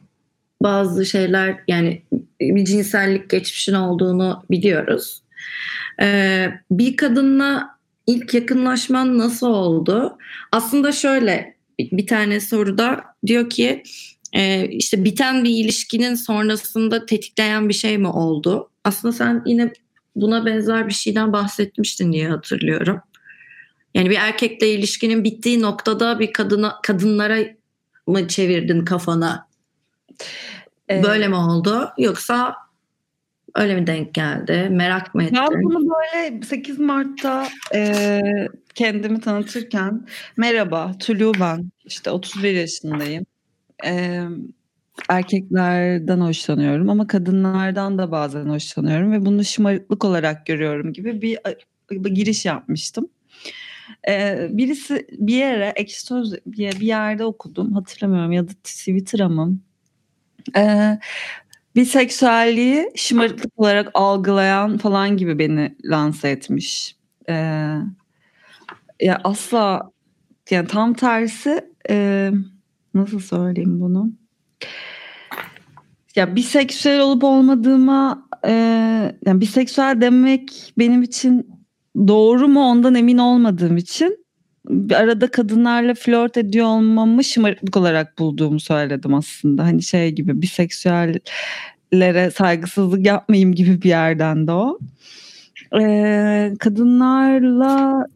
[0.62, 2.02] bazı şeyler yani
[2.40, 5.22] bir cinsellik geçmişin olduğunu biliyoruz.
[6.02, 7.70] E, bir kadınla
[8.06, 10.18] ilk yakınlaşman nasıl oldu?
[10.52, 13.82] Aslında şöyle bir, bir tane soruda diyor ki
[14.32, 18.70] e, işte biten bir ilişkinin sonrasında tetikleyen bir şey mi oldu?
[18.84, 19.72] Aslında sen yine
[20.16, 23.00] buna benzer bir şeyden bahsetmiştin diye hatırlıyorum.
[23.94, 27.38] Yani bir erkekle ilişkinin bittiği noktada bir kadına kadınlara
[28.06, 29.48] mı çevirdin kafana?
[30.90, 31.90] Ee, Böyle mi oldu?
[31.98, 32.54] Yoksa
[33.54, 34.68] öyle mi denk geldi?
[34.70, 35.36] Merak mı ettin?
[35.36, 38.20] Ben bunu böyle 8 Mart'ta e,
[38.74, 43.26] kendimi tanıtırken merhaba Tulu ben işte 31 yaşındayım.
[43.84, 44.22] E,
[45.08, 51.38] erkeklerden hoşlanıyorum ama kadınlardan da bazen hoşlanıyorum ve bunu şımarıklık olarak görüyorum gibi bir,
[51.90, 53.08] bir giriş yapmıştım.
[54.08, 56.14] Ee, birisi bir yere ekşi
[56.46, 59.58] bir, bir yerde okudum hatırlamıyorum ya da Twitter'a mı?
[60.56, 60.98] Ee,
[61.76, 66.96] biseksüelliği şımarıklık olarak algılayan falan gibi beni lanse etmiş.
[67.28, 67.34] Ee,
[69.00, 69.90] ya asla
[70.50, 72.30] yani tam tersi e,
[72.94, 74.12] nasıl söyleyeyim bunu?
[76.16, 78.52] Ya biseksüel olup olmadığıma e,
[79.26, 81.50] yani biseksüel demek benim için
[81.96, 84.20] doğru mu ondan emin olmadığım için
[84.68, 89.64] bir arada kadınlarla flört ediyor olmamı şımarıklık olarak bulduğumu söyledim aslında.
[89.64, 94.78] Hani şey gibi biseksüellere saygısızlık yapmayayım gibi bir yerden de o.
[95.80, 98.06] Ee, kadınlarla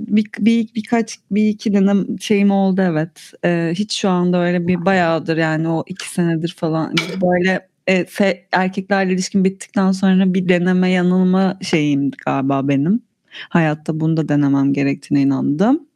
[0.00, 3.32] bir, bir birkaç bir iki dönem şeyim oldu evet.
[3.44, 8.38] Ee, hiç şu anda öyle bir bayağıdır yani o iki senedir falan böyle e, se-
[8.52, 13.02] erkeklerle ilişkim bittikten sonra bir deneme yanılma şeyimdi galiba benim.
[13.48, 15.88] Hayatta bunu da denemem gerektiğine inandım.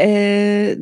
[0.00, 0.78] Ee,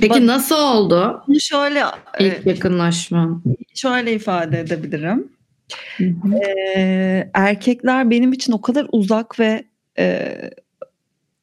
[0.00, 1.82] Peki nasıl oldu şöyle
[2.20, 3.42] ilk e, yakınlaşma?
[3.74, 5.28] şöyle ifade edebilirim.
[6.00, 9.64] Ee, erkekler benim için o kadar uzak ve
[9.98, 10.36] e,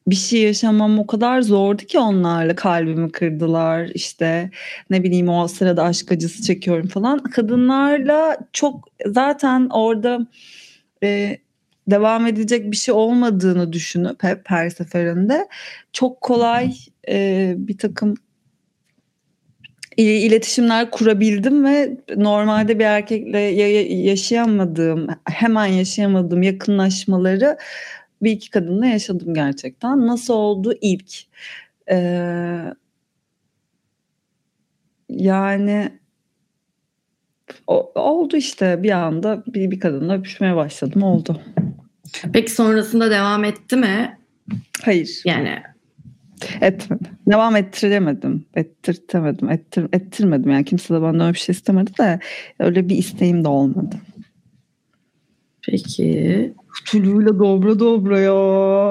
[0.06, 3.90] bir şey yaşamam o kadar zordu ki onlarla kalbimi kırdılar.
[3.94, 4.50] İşte
[4.90, 7.18] ne bileyim o sırada aşk acısı çekiyorum falan.
[7.18, 10.26] Kadınlarla çok zaten orada
[11.02, 11.38] e,
[11.88, 15.48] devam edecek bir şey olmadığını düşünüp hep her seferinde
[15.92, 16.72] çok kolay
[17.08, 18.14] e, bir takım
[20.02, 27.56] iletişimler kurabildim ve normalde bir erkekle ya- ya- yaşayamadığım, hemen yaşayamadığım yakınlaşmaları
[28.22, 30.06] bir iki kadınla yaşadım gerçekten.
[30.06, 31.12] Nasıl oldu ilk?
[31.90, 32.60] Ee,
[35.08, 35.88] yani
[37.66, 41.40] o- oldu işte bir anda bir, bir kadınla öpüşmeye başladım oldu.
[42.32, 44.18] Peki sonrasında devam etti mi?
[44.82, 45.62] Hayır Yani
[46.60, 47.04] etmedi.
[47.30, 48.44] Devam ettiremedim.
[48.54, 49.50] Ettirtemedim.
[49.50, 52.20] Ettir, ettirmedim yani kimse de benden öyle bir şey istemedi de
[52.58, 53.96] öyle bir isteğim de olmadı.
[55.66, 56.54] peki
[56.86, 58.32] Tuluyla dobra dobra ya.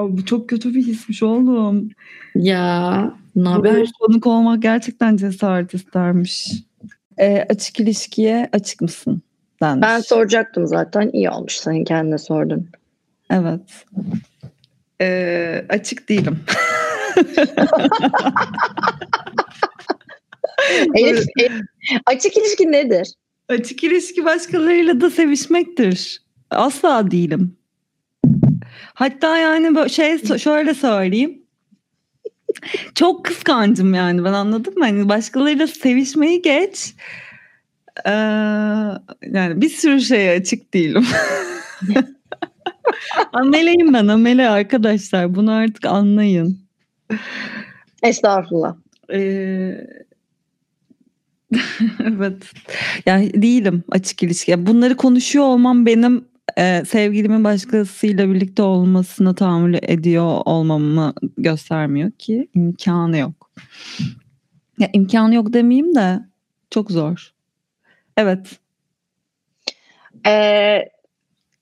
[0.10, 1.89] Bu çok kötü bir hismiş oğlum.
[2.36, 3.88] ya ne haber?
[3.99, 6.51] Konuk olmak gerçekten cesaret istermiş.
[7.19, 9.21] Ee, açık ilişkiye açık mısın?
[9.62, 9.88] Denmiş.
[9.88, 11.10] Ben soracaktım zaten.
[11.13, 12.67] İyi olmuş sen kendine sordun.
[13.29, 13.86] Evet.
[15.01, 16.39] Ee, açık değilim.
[20.95, 21.62] Elif, Elif,
[22.06, 23.13] açık ilişki nedir?
[23.49, 26.21] Açık ilişki başkalarıyla da sevişmektir.
[26.49, 27.58] Asla değilim.
[28.93, 31.41] Hatta yani şey şöyle söyleyeyim.
[32.95, 34.86] Çok kıskancım yani ben anladım mı?
[34.86, 36.95] Hani başkalarıyla sevişmeyi geç.
[38.06, 38.12] Ee,
[39.32, 41.06] yani bir sürü şeye açık değilim.
[43.34, 45.36] ameleyim ben amele arkadaşlar.
[45.36, 46.64] Bunu artık anlayın.
[48.03, 48.75] Estağfurullah.
[49.13, 49.87] Ee,
[51.99, 52.51] evet.
[53.05, 54.65] Yani değilim açık ilişki.
[54.67, 56.25] Bunları konuşuyor olmam benim
[56.57, 63.51] e, sevgilimin başkasıyla birlikte olmasını tahammül ediyor olmamı göstermiyor ki imkanı yok.
[64.79, 66.19] Ya imkanı yok demeyeyim de
[66.69, 67.33] çok zor.
[68.17, 68.59] Evet.
[70.27, 70.89] Ee,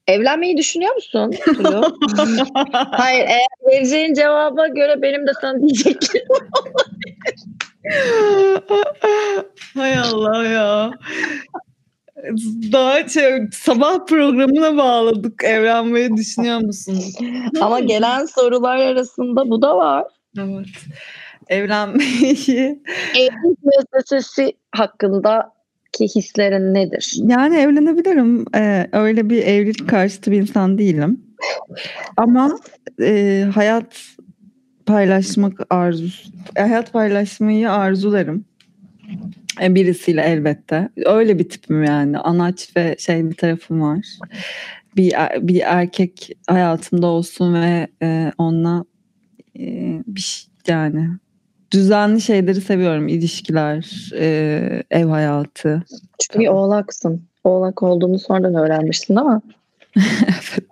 [0.08, 1.32] evlenmeyi düşünüyor musun?
[2.74, 6.28] Hayır eğer vereceğin cevaba göre benim de sana diyeceklerim
[9.74, 10.92] Hay Allah ya.
[12.72, 15.44] Daha şey, sabah programına bağladık.
[15.44, 17.00] Evlenmeyi düşünüyor musun?
[17.62, 20.08] Ama gelen sorular arasında bu da var.
[20.38, 20.68] Evet.
[21.48, 22.82] Evlenmeyi.
[23.16, 24.54] Evlilik müessesesi
[25.94, 27.16] hakkındaki hislerin nedir?
[27.24, 28.46] Yani evlenebilirim.
[28.56, 31.22] Ee, öyle bir evlilik karşıtı bir insan değilim.
[32.18, 32.60] Ama
[33.02, 34.16] e, hayat
[34.86, 38.46] paylaşmak arzusu, hayat paylaşmayı arzularım.
[39.62, 40.90] E, birisiyle elbette.
[41.06, 42.18] Öyle bir tipim yani.
[42.18, 44.06] Anaç ve şey bir tarafım var.
[44.96, 48.86] Bir bir erkek hayatımda olsun ve e, onunla
[49.60, 49.66] e,
[50.08, 51.10] bir yani
[51.74, 53.08] düzenli şeyleri seviyorum.
[53.08, 55.84] İlişkiler, e, ev hayatı.
[56.20, 57.22] Çünkü oğlaksın.
[57.44, 59.42] Oğlak olduğunu sonradan öğrenmiştin ama.
[59.98, 60.66] evet.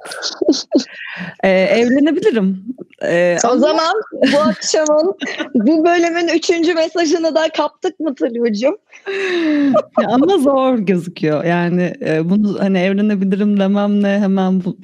[1.44, 2.66] ee, evlenebilirim.
[3.04, 3.58] Ee, o ama...
[3.60, 3.96] zaman
[4.34, 5.16] bu akşamın
[5.56, 8.78] bu bölümün üçüncü mesajını da kaptık mı Tülücüm?
[10.08, 11.44] ama zor gözüküyor.
[11.44, 14.78] Yani e, bunu hani evlenebilirim demem ne hemen bu.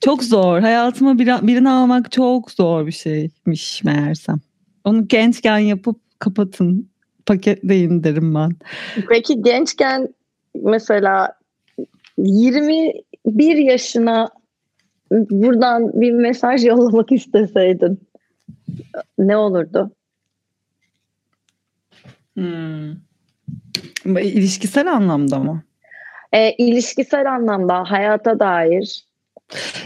[0.00, 0.60] Çok zor.
[0.60, 4.40] Hayatıma bir, birini almak çok zor bir şeymiş meğersem.
[4.84, 6.92] Onu gençken yapıp kapatın.
[7.26, 8.50] Paketleyin derim ben.
[9.08, 10.08] Peki gençken
[10.54, 11.32] mesela
[12.18, 14.30] 21 yaşına
[15.10, 18.00] buradan bir mesaj yollamak isteseydin
[19.18, 19.90] ne olurdu?
[22.34, 22.92] Hmm.
[24.04, 25.62] İlişkisel anlamda mı?
[26.32, 29.04] E, ilişkisel anlamda hayata dair.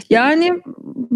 [0.09, 0.61] Yani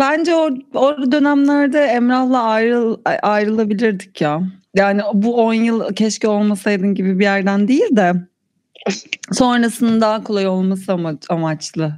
[0.01, 4.41] bence o, o dönemlerde Emrah'la ayrıl, ayrılabilirdik ya.
[4.75, 8.13] Yani bu 10 yıl keşke olmasaydın gibi bir yerden değil de
[9.31, 11.93] sonrasının daha kolay olması amaç, amaçlı.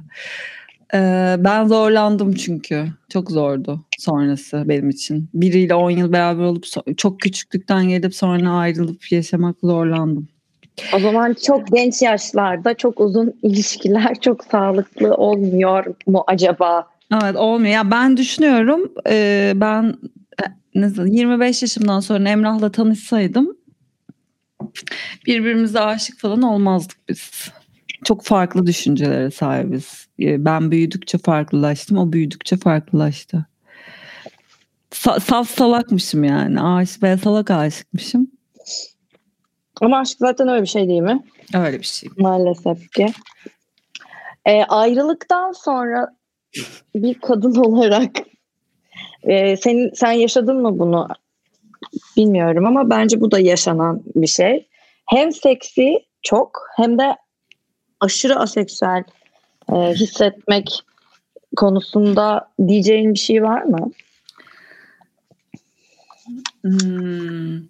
[0.94, 2.86] Ee, ben zorlandım çünkü.
[3.08, 5.28] Çok zordu sonrası benim için.
[5.34, 6.64] Biriyle 10 yıl beraber olup
[6.96, 10.28] çok küçüklükten gelip sonra ayrılıp yaşamak zorlandım.
[10.94, 16.93] O zaman çok genç yaşlarda çok uzun ilişkiler çok sağlıklı olmuyor mu acaba?
[17.12, 17.72] Evet olmuyor.
[17.72, 19.94] Ya ben düşünüyorum e, ben
[20.42, 23.56] e, nasıl 25 yaşımdan sonra Emrah'la tanışsaydım
[25.26, 27.48] birbirimize aşık falan olmazdık biz.
[28.04, 30.08] Çok farklı düşüncelere sahibiz.
[30.20, 33.46] E, ben büyüdükçe farklılaştım, o büyüdükçe farklılaştı.
[34.90, 36.60] Sa- saf salakmışım yani.
[36.60, 38.30] Aşık ve salak aşıkmışım.
[39.80, 41.24] Ama aşk zaten öyle bir şey değil mi?
[41.54, 42.08] Öyle bir şey.
[42.18, 43.12] Maalesef ki.
[44.46, 46.08] E, ayrılıktan sonra
[46.94, 48.10] bir kadın olarak
[49.22, 51.08] e, sen, sen yaşadın mı bunu
[52.16, 54.68] bilmiyorum ama bence bu da yaşanan bir şey.
[55.06, 57.16] Hem seksi çok hem de
[58.00, 59.04] aşırı aseksüel
[59.72, 60.82] e, hissetmek
[61.56, 63.90] konusunda diyeceğin bir şey var mı?
[66.62, 67.60] Hmm.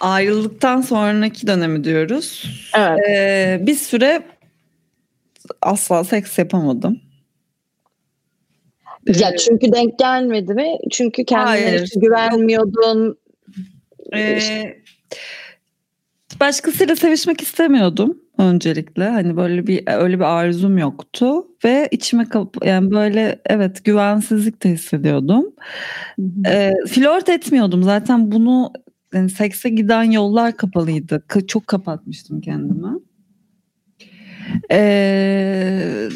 [0.00, 2.44] Ayrıldıktan sonraki dönemi diyoruz.
[2.76, 2.98] Evet.
[3.08, 4.22] Ee, bir süre
[5.62, 7.00] asla seks yapamadım.
[9.06, 10.76] Ya çünkü denk gelmedi mi?
[10.90, 11.90] Çünkü kendine Hayır.
[11.96, 13.18] güvenmiyordun.
[14.14, 14.40] Ee,
[16.40, 19.08] başkasıyla sevişmek istemiyordum öncelikle.
[19.08, 24.70] Hani böyle bir öyle bir arzum yoktu ve içime kap yani böyle evet güvensizlik de
[24.70, 25.54] hissediyordum.
[26.46, 28.72] Ee, flört etmiyordum zaten bunu
[29.14, 31.24] yani sekse giden yollar kapalıydı.
[31.48, 32.98] Çok kapatmıştım kendimi.
[34.70, 36.08] Ee,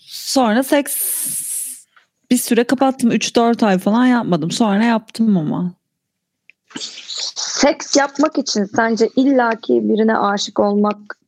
[0.00, 0.94] sonra seks
[2.30, 3.10] bir süre kapattım.
[3.10, 4.50] 3-4 ay falan yapmadım.
[4.50, 5.72] Sonra yaptım ama.
[7.34, 11.18] Seks yapmak için sence illaki birine aşık olmak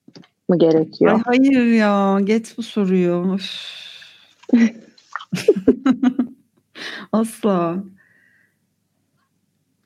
[0.49, 1.13] mı gerekiyor?
[1.13, 2.21] Ay hayır ya.
[2.25, 3.39] Geç bu soruyu.
[7.13, 7.85] Asla.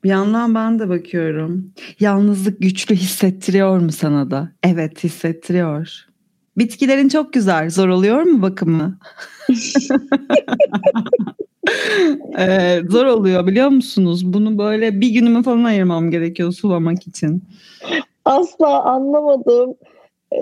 [0.04, 1.72] Bir yandan ben de bakıyorum.
[2.00, 4.52] Yalnızlık güçlü hissettiriyor mu sana da?
[4.62, 6.06] Evet hissettiriyor.
[6.58, 7.70] Bitkilerin çok güzel.
[7.70, 8.98] Zor oluyor mu bakımı?
[12.38, 14.32] ee, zor oluyor biliyor musunuz?
[14.32, 17.42] Bunu böyle bir günümü falan ayırmam gerekiyor sulamak için.
[18.24, 19.74] Asla anlamadım.
[20.32, 20.38] Ee,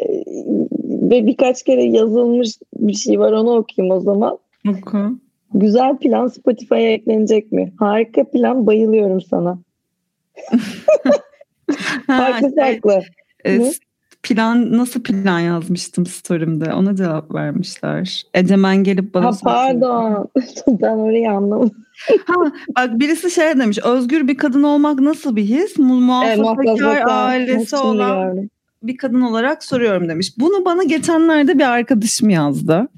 [0.85, 4.39] ve birkaç kere yazılmış bir şey var onu okuyayım o zaman.
[4.69, 4.99] Oku.
[5.55, 7.73] Güzel plan Spotify'a eklenecek mi?
[7.79, 9.59] Harika plan bayılıyorum sana.
[12.07, 13.03] farklı farklı.
[13.47, 13.59] E,
[14.23, 18.23] plan nasıl plan yazmıştım story'imde ona cevap vermişler.
[18.35, 20.29] Ecemen gelip bana ha, pardon
[20.69, 21.85] ben orayı anlamadım.
[22.27, 22.35] ha,
[22.77, 25.79] bak birisi şey demiş özgür bir kadın olmak nasıl bir his?
[25.79, 28.51] Muhafazakar evet, ailesi olan gördüm.
[28.83, 30.33] bir kadın olarak soruyorum demiş.
[30.39, 32.89] Bunu bana geçenlerde bir arkadaşım yazdı.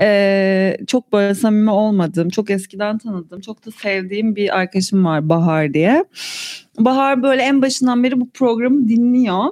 [0.00, 5.74] Ee, çok böyle samimi olmadığım, çok eskiden tanıdığım, çok da sevdiğim bir arkadaşım var Bahar
[5.74, 6.04] diye.
[6.78, 9.44] Bahar böyle en başından beri bu programı dinliyor.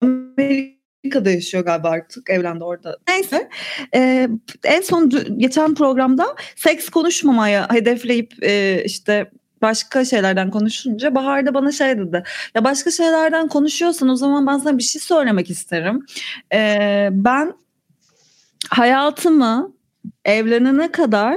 [0.00, 2.98] Amerika'da yaşıyor galiba artık evlendi orada.
[3.08, 3.48] Neyse
[3.94, 4.28] e,
[4.64, 9.30] en son geçen programda seks konuşmamaya hedefleyip e, işte
[9.62, 12.22] başka şeylerden konuşunca Bahar da bana şey dedi.
[12.54, 16.06] Ya başka şeylerden konuşuyorsan o zaman ben sana bir şey söylemek isterim.
[16.52, 17.52] E, ben
[18.70, 19.72] hayatımı
[20.24, 21.36] evlenene kadar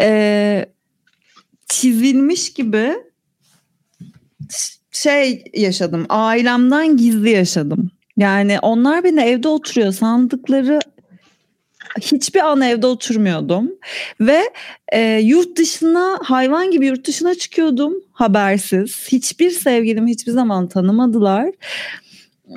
[0.00, 0.66] e,
[1.68, 2.94] çizilmiş gibi
[4.90, 6.06] şey yaşadım.
[6.08, 7.90] Ailemden gizli yaşadım.
[8.16, 10.80] Yani onlar beni evde oturuyor sandıkları
[12.00, 13.70] hiçbir an evde oturmuyordum
[14.20, 14.42] ve
[14.92, 19.08] e, yurt dışına hayvan gibi yurt dışına çıkıyordum habersiz.
[19.12, 21.50] Hiçbir sevgilim hiçbir zaman tanımadılar.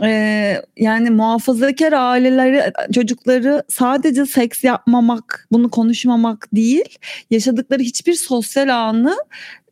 [0.04, 6.98] Ee, yani muhafazakar aileleri çocukları sadece seks yapmamak bunu konuşmamak değil
[7.32, 9.16] yaşadıkları hiçbir sosyal anı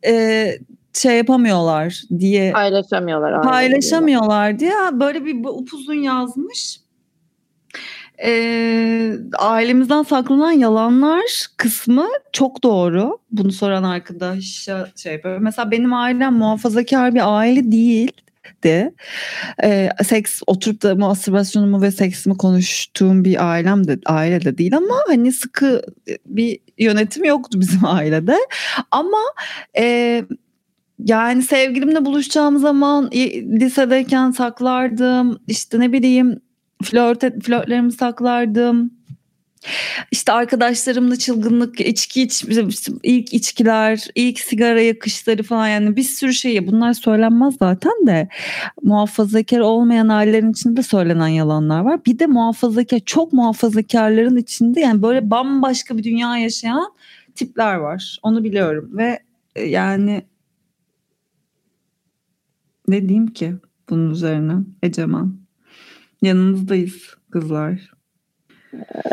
[0.06, 0.46] e,
[0.94, 6.84] şey yapamıyorlar diye paylaşamıyorlar paylaşamıyorlar diye böyle bir upuzun yazmış
[8.24, 13.18] e, ailemizden saklanan yalanlar kısmı çok doğru.
[13.30, 14.44] Bunu soran arkadaş
[14.96, 15.38] şey yapıyor.
[15.38, 18.12] Mesela benim ailem muhafazakar bir aile değil
[18.64, 18.94] de
[19.62, 24.94] e, seks oturup da mastürbasyonumu ve seksimi konuştuğum bir ailem de aile de değil ama
[25.06, 25.82] hani sıkı
[26.26, 28.36] bir yönetim yoktu bizim ailede
[28.90, 29.22] ama
[29.78, 30.24] e,
[30.98, 33.10] yani sevgilimle buluşacağım zaman
[33.60, 36.40] lisedeyken saklardım işte ne bileyim
[36.82, 38.90] flört flörtlerimi saklardım
[40.10, 42.44] işte arkadaşlarımla çılgınlık, içki iç,
[43.02, 48.28] ilk içkiler, ilk sigara yakışları falan yani bir sürü şey bunlar söylenmez zaten de
[48.82, 52.04] muhafazakar olmayan ailelerin içinde söylenen yalanlar var.
[52.06, 56.92] Bir de muhafazakar, çok muhafazakarların içinde yani böyle bambaşka bir dünya yaşayan
[57.34, 58.18] tipler var.
[58.22, 59.18] Onu biliyorum ve
[59.56, 60.22] e, yani
[62.88, 63.54] ne diyeyim ki
[63.90, 65.36] bunun üzerine Eceman?
[66.22, 67.90] Yanınızdayız kızlar.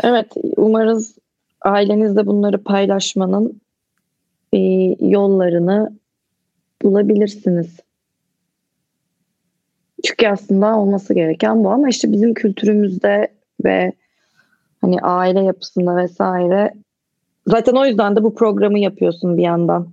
[0.02, 1.18] Evet, umarız
[1.62, 3.60] ailenizde bunları paylaşmanın
[4.52, 4.58] e,
[5.00, 5.98] yollarını
[6.82, 7.76] bulabilirsiniz.
[10.04, 13.28] Çünkü aslında olması gereken bu ama işte bizim kültürümüzde
[13.64, 13.92] ve
[14.80, 16.74] hani aile yapısında vesaire
[17.46, 19.88] zaten o yüzden de bu programı yapıyorsun bir yandan.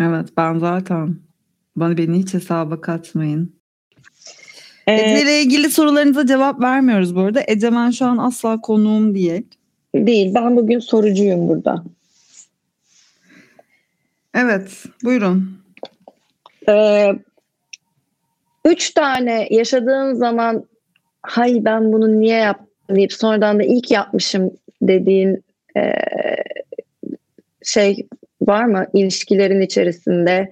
[0.00, 1.16] Evet ben zaten
[1.80, 3.58] bana beni hiç hesaba katmayın.
[4.86, 7.42] Ee, Ece ile ilgili sorularınıza cevap vermiyoruz bu arada.
[7.46, 9.46] Ecemen şu an asla konuğum değil.
[9.94, 10.34] Değil.
[10.34, 11.84] Ben bugün sorucuyum burada.
[14.34, 14.84] Evet.
[15.04, 15.58] Buyurun.
[16.68, 17.12] Ee,
[18.64, 20.64] üç tane yaşadığın zaman
[21.22, 24.50] hay ben bunu niye yaptım deyip sonradan da ilk yapmışım
[24.82, 25.44] dediğin
[25.76, 25.92] e,
[27.62, 28.06] şey
[28.42, 30.50] var mı ilişkilerin içerisinde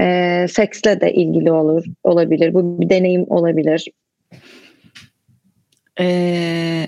[0.00, 2.54] e, seksle de ilgili olur olabilir.
[2.54, 3.88] Bu bir deneyim olabilir.
[6.00, 6.86] Ee,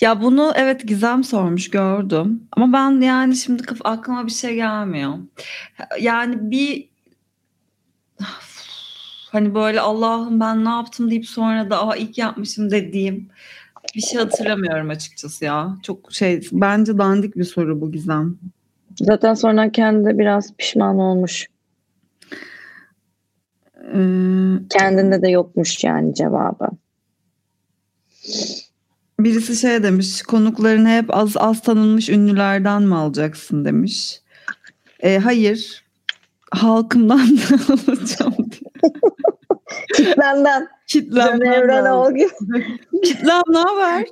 [0.00, 2.48] ya bunu evet Gizem sormuş gördüm.
[2.52, 5.14] Ama ben yani şimdi aklıma bir şey gelmiyor.
[6.00, 6.88] Yani bir
[9.30, 13.28] hani böyle Allah'ım ben ne yaptım deyip sonra da Aa, ilk yapmışım dediğim
[13.94, 15.76] bir şey hatırlamıyorum açıkçası ya.
[15.82, 18.38] Çok şey bence dandik bir soru bu Gizem.
[19.00, 21.46] Zaten sonra kendi biraz pişman olmuş.
[23.92, 24.68] Hmm.
[24.68, 26.68] Kendinde de yokmuş yani cevabı.
[29.20, 34.20] Birisi şey demiş konuklarını hep az az tanınmış ünlülerden mi alacaksın demiş.
[35.00, 35.84] E, hayır
[36.50, 38.92] halkımdan da alacağım diye.
[42.12, 42.78] Gibi.
[43.04, 44.04] Kitlem ne haber?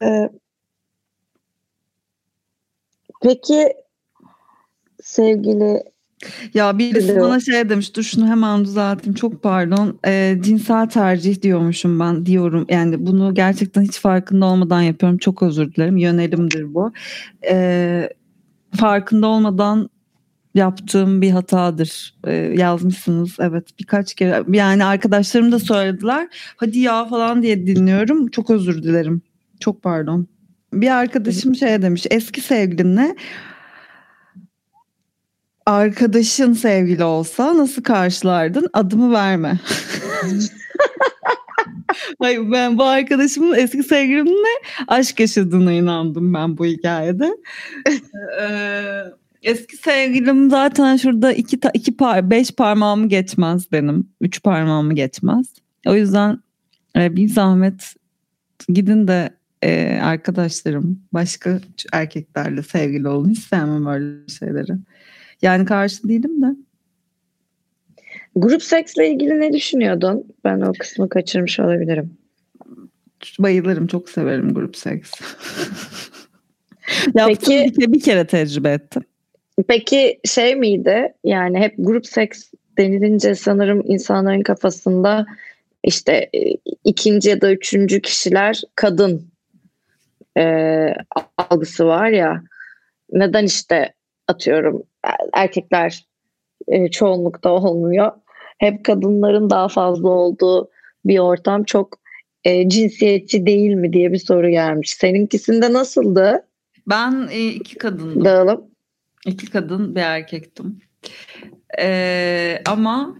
[3.26, 3.72] Peki
[5.02, 5.82] sevgili
[6.54, 7.20] ya birisi Biliyor.
[7.20, 9.98] bana şey demiş dur şunu hemen düzelteyim çok pardon.
[10.06, 12.66] E, cinsel tercih diyormuşum ben diyorum.
[12.68, 16.92] Yani bunu gerçekten hiç farkında olmadan yapıyorum çok özür dilerim yönelimdir bu.
[17.50, 18.08] E,
[18.76, 19.90] farkında olmadan
[20.54, 22.14] yaptığım bir hatadır.
[22.26, 24.44] E, yazmışsınız evet birkaç kere.
[24.48, 29.22] Yani arkadaşlarım da söylediler hadi ya falan diye dinliyorum çok özür dilerim.
[29.60, 30.26] Çok pardon
[30.72, 33.16] bir arkadaşım şey demiş eski sevgilinle
[35.66, 38.68] arkadaşın sevgili olsa nasıl karşılardın?
[38.72, 39.60] Adımı verme.
[42.18, 44.48] Hayır ben bu arkadaşımın eski sevgilimle
[44.88, 47.36] aşk yaşadığına inandım ben bu hikayede.
[48.40, 49.02] ee,
[49.42, 54.08] eski sevgilim zaten şurada iki, iki par, beş parmağımı geçmez benim.
[54.20, 55.46] Üç parmağımı geçmez.
[55.86, 56.38] O yüzden
[56.96, 57.94] e, bir zahmet
[58.68, 61.60] gidin de e, arkadaşlarım başka
[61.92, 63.30] erkeklerle sevgili olun.
[63.30, 64.72] Hiç sevmem öyle şeyleri.
[65.42, 66.56] Yani karşı değilim de.
[68.36, 70.24] Grup seksle ilgili ne düşünüyordun?
[70.44, 72.18] Ben o kısmı kaçırmış olabilirim.
[73.38, 73.86] Bayılırım.
[73.86, 75.10] Çok severim grup seks.
[77.14, 79.02] Yaptım Peki, bir, bir kere tecrübe ettim.
[79.68, 81.12] Peki şey miydi?
[81.24, 85.26] Yani hep grup seks denilince sanırım insanların kafasında
[85.84, 89.28] işte e, ikinci ya da üçüncü kişiler kadın
[90.36, 90.94] e,
[91.36, 92.42] algısı var ya.
[93.12, 93.94] Neden işte
[94.28, 94.82] atıyorum
[95.34, 96.06] erkekler
[96.68, 98.12] e, çoğunlukta olmuyor.
[98.58, 100.70] Hep kadınların daha fazla olduğu
[101.04, 101.98] bir ortam çok
[102.44, 104.92] e, cinsiyetçi değil mi diye bir soru gelmiş.
[104.92, 106.46] Seninkisinde nasıldı?
[106.86, 108.24] Ben e, iki kadındım.
[108.24, 108.64] Dağılım.
[109.26, 110.80] İki kadın bir erkektim.
[111.78, 113.16] Ee, ama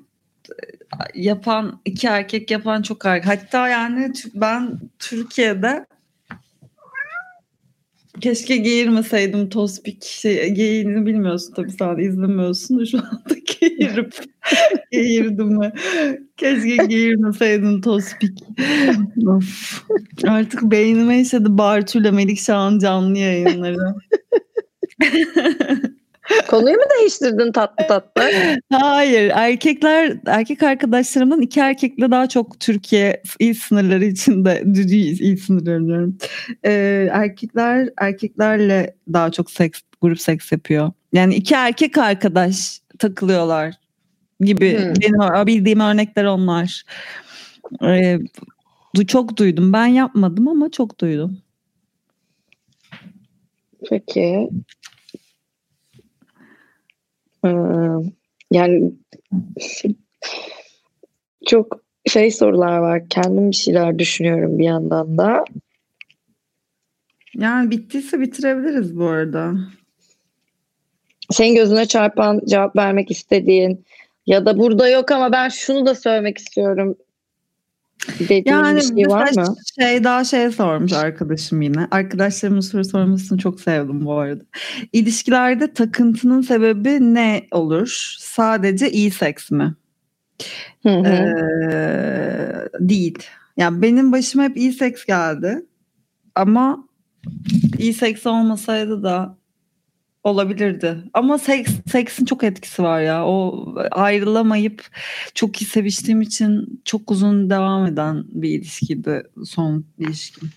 [1.14, 3.30] yapan iki erkek yapan çok erkek.
[3.30, 5.86] Hatta yani ben Türkiye'de
[8.20, 14.14] Keşke geğirmeseydim tospik şey, geyiğini bilmiyorsun tabii sen izlemiyorsun şu anda geğirip
[14.92, 15.72] geğirdim mi?
[16.36, 18.38] Keşke geğirmeseydim tospik.
[19.26, 19.82] of.
[20.24, 23.94] Artık beynime işledi Bartu ile Melikşah'ın canlı yayınları.
[26.48, 28.22] Konuyu mu değiştirdin tatlı tatlı?
[28.72, 29.32] Hayır.
[29.34, 36.18] Erkekler, erkek arkadaşlarımdan iki erkekle daha çok Türkiye il sınırları içinde, il, il sınırları diyorum.
[36.64, 40.92] Ee, erkekler, erkeklerle daha çok seks, grup seks yapıyor.
[41.12, 43.74] Yani iki erkek arkadaş takılıyorlar
[44.40, 44.78] gibi.
[44.78, 44.94] Hmm.
[44.94, 46.82] Benim bildiğim örnekler onlar.
[47.84, 48.18] Ee,
[49.06, 49.72] çok duydum.
[49.72, 51.38] Ben yapmadım ama çok duydum.
[53.90, 54.48] Peki.
[57.44, 57.48] Ee,
[58.50, 58.92] yani
[61.46, 63.08] çok şey sorular var.
[63.08, 65.44] Kendim bir şeyler düşünüyorum bir yandan da.
[67.34, 69.54] Yani bittiyse bitirebiliriz bu arada.
[71.30, 73.84] Senin gözüne çarpan cevap vermek istediğin
[74.26, 76.96] ya da burada yok ama ben şunu da söylemek istiyorum
[78.18, 79.54] dediğin yani bir şey var mı?
[79.80, 81.88] Şey daha şey sormuş arkadaşım yine.
[81.90, 84.44] Arkadaşlarımın soru sormasını çok sevdim bu arada.
[84.92, 88.16] İlişkilerde takıntının sebebi ne olur?
[88.18, 89.74] Sadece iyi seks mi?
[90.82, 91.06] Hı hı.
[91.06, 93.18] Ee, değil.
[93.56, 95.66] Yani benim başıma hep iyi seks geldi.
[96.34, 96.88] Ama
[97.78, 99.38] iyi seks olmasaydı da
[100.26, 100.96] olabilirdi.
[101.14, 103.26] Ama seks, seksin çok etkisi var ya.
[103.26, 104.86] O ayrılamayıp
[105.34, 110.50] çok iyi seviştiğim için çok uzun devam eden bir ilişkiydi son ilişkim.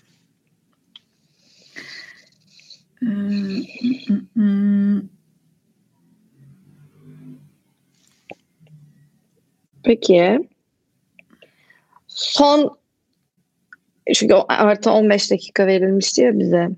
[9.84, 10.48] Peki.
[12.06, 12.78] Son
[14.14, 16.70] çünkü artı 15 dakika verilmişti ya bize.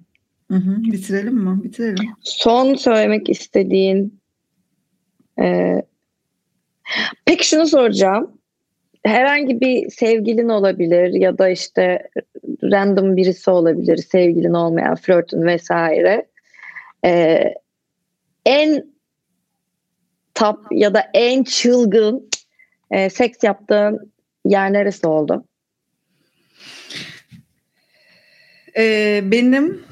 [0.52, 1.64] Hı hı, bitirelim mi?
[1.64, 2.08] Bitirelim.
[2.20, 4.20] Son söylemek istediğin
[5.40, 5.76] e,
[7.24, 8.38] peki şunu soracağım.
[9.04, 12.08] Herhangi bir sevgilin olabilir ya da işte
[12.62, 16.26] random birisi olabilir, sevgilin olmayan flörtün vesaire.
[17.04, 17.44] E,
[18.46, 18.86] en
[20.34, 22.30] top ya da en çılgın
[22.90, 24.12] e, seks yaptığın
[24.44, 25.44] yer neresi oldu?
[28.76, 29.84] Ee, benim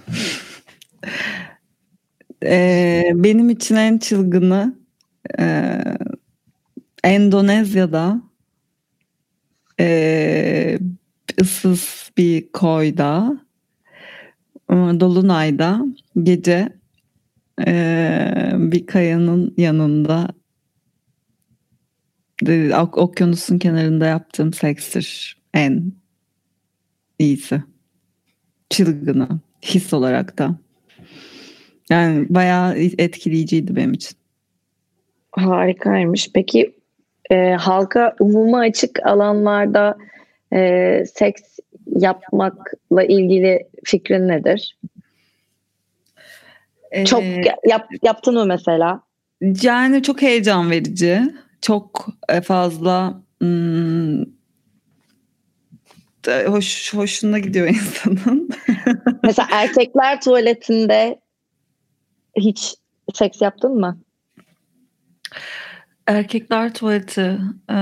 [2.45, 4.79] ee, benim için en çılgını
[5.39, 5.81] e,
[7.05, 8.23] Endonezya'da
[9.81, 10.79] e,
[11.41, 13.41] ıssız bir koyda
[14.71, 15.85] Dolunay'da
[16.23, 16.81] gece
[17.67, 20.29] e, bir kayanın yanında
[22.83, 25.93] ok okyanusun kenarında yaptığım sekstir en
[27.19, 27.63] iyisi.
[28.71, 29.29] Çılgını
[29.63, 30.59] his olarak da.
[31.91, 34.19] Yani bayağı etkileyiciydi benim için.
[35.33, 36.31] Harikaymış.
[36.35, 36.75] Peki
[37.31, 39.99] e, halka umuma açık alanlarda
[40.53, 41.43] e, seks
[41.87, 44.77] yapmakla ilgili fikrin nedir?
[46.91, 47.23] Ee, çok
[47.69, 49.03] yap, yaptın mı mesela?
[49.63, 51.21] Yani çok heyecan verici.
[51.61, 54.23] Çok e, fazla hmm,
[56.47, 58.51] hoş hoşuna gidiyor insanın.
[59.23, 61.21] mesela erkekler tuvaletinde
[62.41, 62.75] hiç
[63.15, 63.99] seks yaptın mı?
[66.07, 67.39] Erkekler tuvaleti.
[67.71, 67.75] Ee,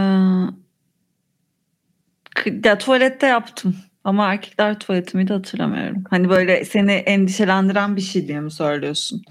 [2.64, 3.76] ya tuvalette yaptım.
[4.04, 6.04] Ama erkekler tuvaleti miydi hatırlamıyorum.
[6.11, 9.22] Hani böyle seni endişelendiren bir şey diye mi söylüyorsun?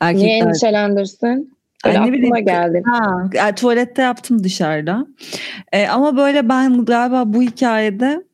[0.00, 0.26] Erkekler...
[0.26, 1.58] Niye endişelendirsin?
[1.84, 2.82] Öyle yani aklıma geldi.
[2.86, 5.06] Ha, yani tuvalette yaptım dışarıda.
[5.72, 8.24] Ee, ama böyle ben galiba bu hikayede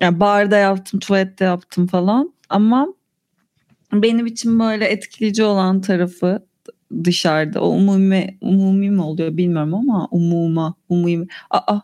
[0.00, 2.32] yani barda yaptım, tuvalette yaptım falan.
[2.48, 2.86] Ama
[3.92, 6.46] benim için böyle etkileyici olan tarafı
[7.04, 7.60] dışarıda.
[7.60, 11.26] O umumi, umumi mi oluyor bilmiyorum ama umuma, umumi.
[11.50, 11.80] Aa,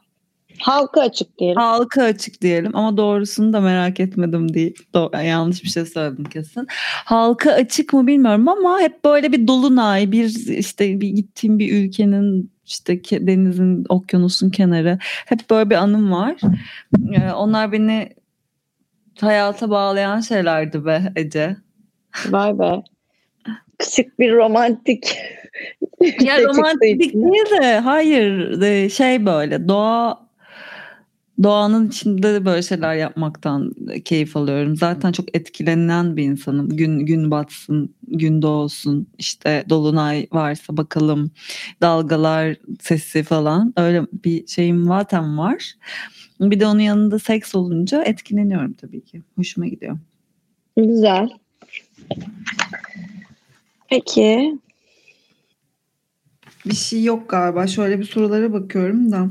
[0.61, 1.57] Halka açık diyelim.
[1.57, 4.75] Halka açık diyelim ama doğrusunu da merak etmedim değil.
[4.95, 6.67] Do- yanlış bir şey söyledim kesin.
[7.05, 12.51] Halka açık mı bilmiyorum ama hep böyle bir dolunay, bir işte bir gittiğim bir ülkenin
[12.67, 14.99] işte denizin, okyanusun kenarı.
[15.03, 16.37] Hep böyle bir anım var.
[17.13, 18.09] Ee, onlar beni
[19.21, 21.57] hayata bağlayan şeylerdi be Ece.
[22.31, 22.83] Vay be.
[23.79, 25.17] Küçük bir romantik.
[26.21, 30.25] ya romantik değil de hayır şey böyle doğa
[31.43, 33.73] doğanın içinde de böyle şeyler yapmaktan
[34.05, 34.77] keyif alıyorum.
[34.77, 36.69] Zaten çok etkilenen bir insanım.
[36.69, 41.31] Gün gün batsın, gün doğsun, işte dolunay varsa bakalım,
[41.81, 45.75] dalgalar sesi falan öyle bir şeyim zaten var.
[46.41, 49.23] Bir de onun yanında seks olunca etkileniyorum tabii ki.
[49.37, 49.99] Hoşuma gidiyor.
[50.77, 51.29] Güzel.
[53.89, 54.59] Peki
[56.67, 57.67] bir şey yok galiba.
[57.67, 59.27] Şöyle bir sorulara bakıyorum da.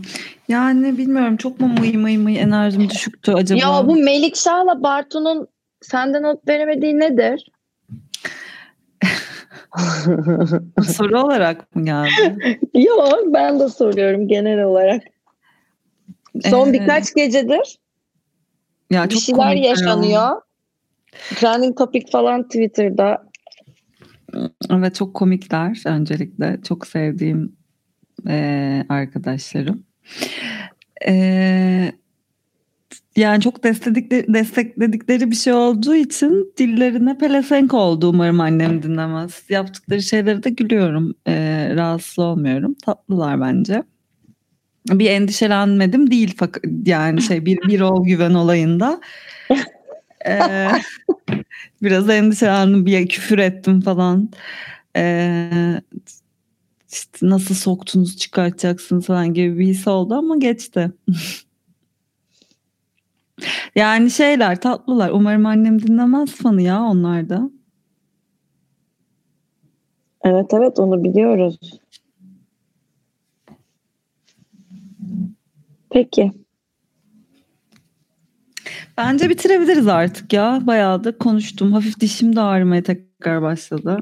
[0.48, 3.60] Yani bilmiyorum çok mu mıy mıy mıy enerjim düşüktü acaba?
[3.60, 5.48] Ya bu Melikşah'la Bartu'nun
[5.82, 7.52] senden not veremediği nedir?
[10.84, 12.60] Soru olarak mı geldi?
[12.74, 15.04] Yok ben de soruyorum genel olarak.
[16.50, 17.80] Son ee, birkaç gecedir
[18.90, 20.12] ya bir şeyler yaşanıyor.
[20.12, 20.42] Ya.
[21.36, 23.34] Trending topic falan Twitter'da
[24.72, 26.60] Evet çok komikler öncelikle.
[26.68, 27.56] Çok sevdiğim
[28.28, 29.84] e, arkadaşlarım.
[31.08, 31.94] E,
[33.16, 39.44] yani çok destekledikleri, destekledikleri bir şey olduğu için dillerine pelesenk oldu umarım annem dinlemez.
[39.50, 41.14] Yaptıkları şeyleri de gülüyorum.
[41.28, 42.76] E, rahatsız olmuyorum.
[42.86, 43.84] Tatlılar bence.
[44.90, 49.02] Bir endişelenmedim değil fakat yani şey bir bir ol güven olayında.
[50.28, 50.68] Ee,
[51.82, 54.30] biraz endişelendim bir küfür ettim falan.
[54.96, 55.82] Ee,
[56.92, 60.92] işte nasıl soktunuz çıkartacaksınız falan gibi bir his oldu ama geçti.
[63.76, 65.10] yani şeyler tatlılar.
[65.10, 67.50] Umarım annem dinlemez fanı ya onlar da.
[70.24, 71.60] Evet evet onu biliyoruz.
[75.90, 76.43] Peki.
[78.98, 80.60] Bence bitirebiliriz artık ya.
[80.64, 81.72] Bayağı da konuştum.
[81.72, 83.98] Hafif dişim de ağrımaya tekrar başladı.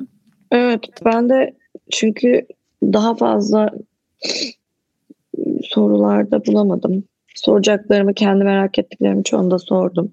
[0.51, 1.55] Evet ben de
[1.91, 2.45] çünkü
[2.83, 3.69] daha fazla
[5.63, 7.03] sorularda bulamadım.
[7.35, 10.11] Soracaklarımı kendi merak ettiklerimi çoğunda sordum.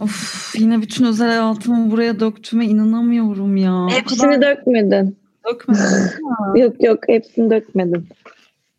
[0.00, 3.86] Of yine bütün özel hayatımı buraya döktüğüme inanamıyorum ya.
[3.90, 4.56] Hepsini kadar...
[4.56, 5.16] dökmedin.
[5.50, 6.10] Dökmedin
[6.56, 8.08] yok yok hepsini dökmedim.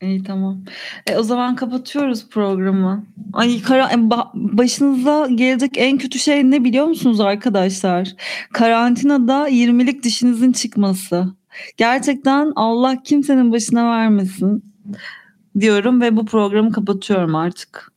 [0.02, 0.64] İyi tamam.
[1.08, 3.06] E, o zaman kapatıyoruz programı.
[3.34, 8.16] Ay kara, e, başınıza gelecek en kötü şey ne biliyor musunuz arkadaşlar?
[8.54, 11.26] Karantinada 20'lik dişinizin çıkması.
[11.78, 14.64] Gerçekten Allah kimsenin başına vermesin
[15.60, 17.97] diyorum ve bu programı kapatıyorum artık.